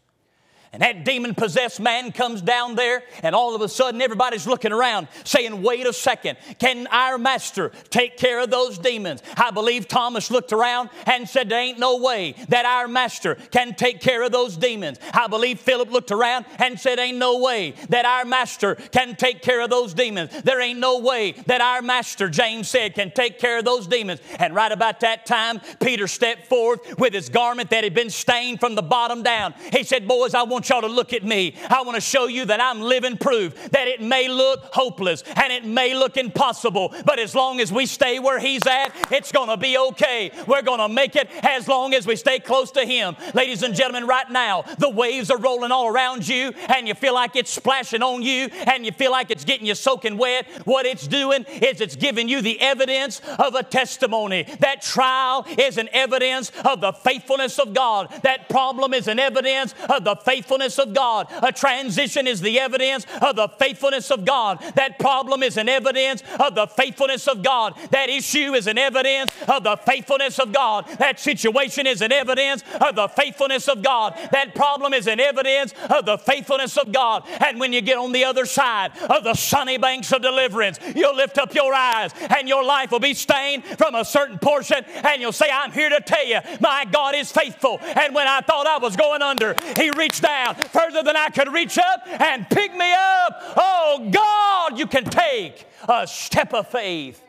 And 0.75 0.81
that 0.81 1.05
demon 1.05 1.35
possessed 1.35 1.79
man 1.79 2.11
comes 2.11 2.41
down 2.41 2.75
there, 2.75 3.01
and 3.23 3.33
all 3.33 3.55
of 3.55 3.61
a 3.61 3.69
sudden 3.69 4.01
everybody's 4.01 4.45
looking 4.45 4.73
around 4.73 5.07
saying, 5.23 5.61
Wait 5.63 5.87
a 5.87 5.93
second, 5.93 6.37
can 6.59 6.87
our 6.87 7.17
master 7.17 7.71
take 7.89 8.17
care 8.17 8.41
of 8.41 8.51
those 8.51 8.77
demons? 8.77 9.23
I 9.37 9.51
believe 9.51 9.87
Thomas 9.87 10.29
looked 10.29 10.51
around 10.51 10.89
and 11.05 11.29
said, 11.29 11.47
There 11.47 11.61
ain't 11.61 11.79
no 11.79 11.95
way 11.95 12.35
that 12.49 12.65
our 12.65 12.89
master 12.89 13.35
can 13.51 13.73
take 13.75 14.01
care 14.01 14.21
of 14.21 14.33
those 14.33 14.57
demons. 14.57 14.99
I 15.13 15.27
believe 15.27 15.61
Philip 15.61 15.91
looked 15.91 16.11
around 16.11 16.43
and 16.59 16.77
said, 16.77 16.99
Ain't 16.99 17.19
no 17.19 17.39
way 17.39 17.75
that 17.87 18.03
our 18.03 18.25
master 18.25 18.75
can 18.75 19.15
take 19.15 19.41
care 19.41 19.61
of 19.61 19.69
those 19.69 19.93
demons. 19.93 20.41
There 20.41 20.59
ain't 20.59 20.79
no 20.79 20.99
way 20.99 21.35
that 21.45 21.61
our 21.61 21.81
master, 21.81 22.27
James 22.27 22.67
said, 22.67 22.95
can 22.95 23.11
take 23.11 23.39
care 23.39 23.59
of 23.59 23.63
those 23.63 23.87
demons. 23.87 24.19
And 24.39 24.53
right 24.53 24.73
about 24.73 24.99
that 24.99 25.25
time, 25.25 25.61
Peter 25.79 26.05
stepped 26.05 26.47
forth 26.47 26.99
with 26.99 27.13
his 27.13 27.29
garment 27.29 27.69
that 27.69 27.85
had 27.85 27.93
been 27.93 28.09
stained 28.09 28.59
from 28.59 28.75
the 28.75 28.81
bottom 28.81 29.23
down. 29.23 29.53
He 29.71 29.85
said, 29.85 30.05
Boys, 30.05 30.33
I 30.33 30.43
want 30.43 30.64
y'all 30.69 30.81
to 30.81 30.87
look 30.87 31.13
at 31.13 31.23
me. 31.23 31.55
I 31.69 31.81
want 31.83 31.95
to 31.95 32.01
show 32.01 32.27
you 32.27 32.45
that 32.45 32.61
I'm 32.61 32.81
living 32.81 33.17
proof 33.17 33.71
that 33.71 33.87
it 33.87 34.01
may 34.01 34.27
look 34.27 34.61
hopeless 34.73 35.23
and 35.35 35.51
it 35.51 35.65
may 35.65 35.93
look 35.93 36.17
impossible, 36.17 36.93
but 37.05 37.19
as 37.19 37.35
long 37.35 37.59
as 37.59 37.71
we 37.71 37.85
stay 37.85 38.19
where 38.19 38.39
He's 38.39 38.65
at, 38.67 38.95
it's 39.11 39.31
going 39.31 39.49
to 39.49 39.57
be 39.57 39.77
okay. 39.77 40.31
We're 40.47 40.61
going 40.61 40.79
to 40.79 40.89
make 40.89 41.15
it 41.15 41.29
as 41.43 41.67
long 41.67 41.93
as 41.93 42.07
we 42.07 42.15
stay 42.15 42.39
close 42.39 42.71
to 42.71 42.85
Him. 42.85 43.15
Ladies 43.33 43.63
and 43.63 43.75
gentlemen, 43.75 44.07
right 44.07 44.29
now, 44.29 44.63
the 44.79 44.89
waves 44.89 45.29
are 45.29 45.37
rolling 45.37 45.71
all 45.71 45.87
around 45.87 46.27
you 46.27 46.53
and 46.69 46.87
you 46.87 46.93
feel 46.93 47.13
like 47.13 47.35
it's 47.35 47.51
splashing 47.51 48.01
on 48.01 48.21
you 48.21 48.49
and 48.67 48.85
you 48.85 48.91
feel 48.91 49.11
like 49.11 49.31
it's 49.31 49.45
getting 49.45 49.67
you 49.67 49.75
soaking 49.75 50.17
wet. 50.17 50.47
What 50.65 50.85
it's 50.85 51.07
doing 51.07 51.45
is 51.45 51.81
it's 51.81 51.95
giving 51.95 52.29
you 52.29 52.41
the 52.41 52.59
evidence 52.61 53.21
of 53.39 53.55
a 53.55 53.63
testimony. 53.63 54.43
That 54.59 54.81
trial 54.81 55.45
is 55.57 55.77
an 55.77 55.89
evidence 55.91 56.51
of 56.63 56.81
the 56.81 56.91
faithfulness 56.91 57.59
of 57.59 57.73
God. 57.73 58.13
That 58.23 58.49
problem 58.49 58.93
is 58.93 59.07
an 59.07 59.19
evidence 59.19 59.73
of 59.89 60.03
the 60.03 60.15
faithfulness 60.15 60.54
of 60.55 60.93
God. 60.93 61.27
A 61.41 61.51
transition 61.51 62.27
is 62.27 62.41
the 62.41 62.59
evidence 62.59 63.05
of 63.21 63.35
the 63.35 63.47
faithfulness 63.47 64.11
of 64.11 64.25
God. 64.25 64.61
That 64.75 64.99
problem 64.99 65.43
is 65.43 65.57
an 65.57 65.69
evidence 65.69 66.23
of 66.39 66.55
the 66.55 66.67
faithfulness 66.67 67.27
of 67.27 67.43
God. 67.43 67.75
That 67.91 68.09
issue 68.09 68.53
is 68.53 68.67
an 68.67 68.77
evidence 68.77 69.31
of 69.47 69.63
the 69.63 69.75
faithfulness 69.77 70.39
of 70.39 70.53
God. 70.53 70.87
That 70.99 71.19
situation 71.19 71.87
is 71.87 72.01
an 72.01 72.11
evidence 72.11 72.63
of 72.81 72.95
the 72.95 73.07
faithfulness 73.07 73.67
of 73.67 73.83
God. 73.83 74.17
That 74.31 74.55
problem 74.55 74.93
is 74.93 75.07
an 75.07 75.19
evidence 75.19 75.73
of 75.89 76.05
the 76.05 76.17
faithfulness 76.17 76.77
of 76.77 76.91
God. 76.91 77.23
And 77.45 77.59
when 77.59 77.73
you 77.73 77.81
get 77.81 77.97
on 77.97 78.11
the 78.11 78.23
other 78.23 78.45
side 78.45 78.91
of 79.09 79.23
the 79.23 79.33
sunny 79.33 79.77
banks 79.77 80.11
of 80.11 80.21
deliverance, 80.21 80.79
you'll 80.95 81.15
lift 81.15 81.37
up 81.37 81.53
your 81.53 81.73
eyes 81.73 82.11
and 82.37 82.47
your 82.47 82.63
life 82.63 82.91
will 82.91 82.99
be 82.99 83.13
stained 83.13 83.63
from 83.63 83.95
a 83.95 84.05
certain 84.05 84.39
portion 84.39 84.83
and 85.03 85.21
you'll 85.21 85.31
say, 85.31 85.49
I'm 85.51 85.71
here 85.71 85.89
to 85.89 86.01
tell 86.01 86.25
you, 86.25 86.39
my 86.61 86.85
God 86.91 87.15
is 87.15 87.31
faithful. 87.31 87.79
And 87.81 88.15
when 88.15 88.27
I 88.27 88.41
thought 88.41 88.67
I 88.67 88.77
was 88.77 88.95
going 88.95 89.21
under, 89.21 89.55
He 89.77 89.89
reached 89.91 90.21
down 90.45 90.55
further 90.55 91.03
than 91.03 91.15
I 91.15 91.29
could 91.29 91.51
reach 91.51 91.77
up 91.77 92.07
and 92.07 92.47
pick 92.49 92.73
me 92.73 92.91
up. 92.93 93.53
Oh, 93.57 94.09
God, 94.11 94.77
you 94.79 94.87
can 94.87 95.05
take 95.05 95.65
a 95.87 96.07
step 96.07 96.53
of 96.53 96.67
faith. 96.67 97.21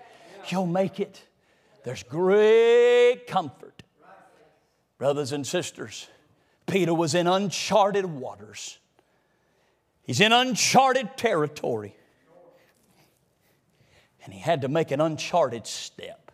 You'll 0.48 0.66
make 0.66 1.00
it. 1.00 1.22
There's 1.84 2.02
great 2.02 3.26
comfort. 3.26 3.82
Brothers 4.98 5.32
and 5.32 5.46
sisters, 5.46 6.08
Peter 6.66 6.94
was 6.94 7.14
in 7.14 7.26
uncharted 7.26 8.06
waters. 8.06 8.78
He's 10.02 10.20
in 10.20 10.32
uncharted 10.32 11.16
territory. 11.16 11.94
And 14.24 14.32
he 14.32 14.40
had 14.40 14.62
to 14.62 14.68
make 14.68 14.90
an 14.90 15.00
uncharted 15.00 15.66
step. 15.66 16.32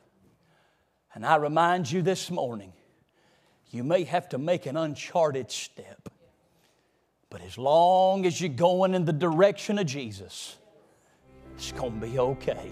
And 1.15 1.27
I 1.27 1.37
remind 1.37 1.91
you 1.91 2.01
this 2.01 2.31
morning, 2.31 2.73
you 3.71 3.85
may 3.85 4.05
have 4.05 4.31
to 4.31 4.39
make 4.39 4.65
an 4.65 4.77
uncharted 4.77 5.51
step. 5.51 6.09
But 7.33 7.41
as 7.41 7.57
long 7.57 8.27
as 8.27 8.43
you're 8.43 8.51
going 8.51 8.93
in 8.93 9.07
the 9.07 9.13
direction 9.13 9.79
of 9.79 9.87
Jesus, 9.87 10.59
it's 11.55 11.73
going 11.73 11.99
to 11.99 12.07
be 12.07 12.19
okay. 12.19 12.71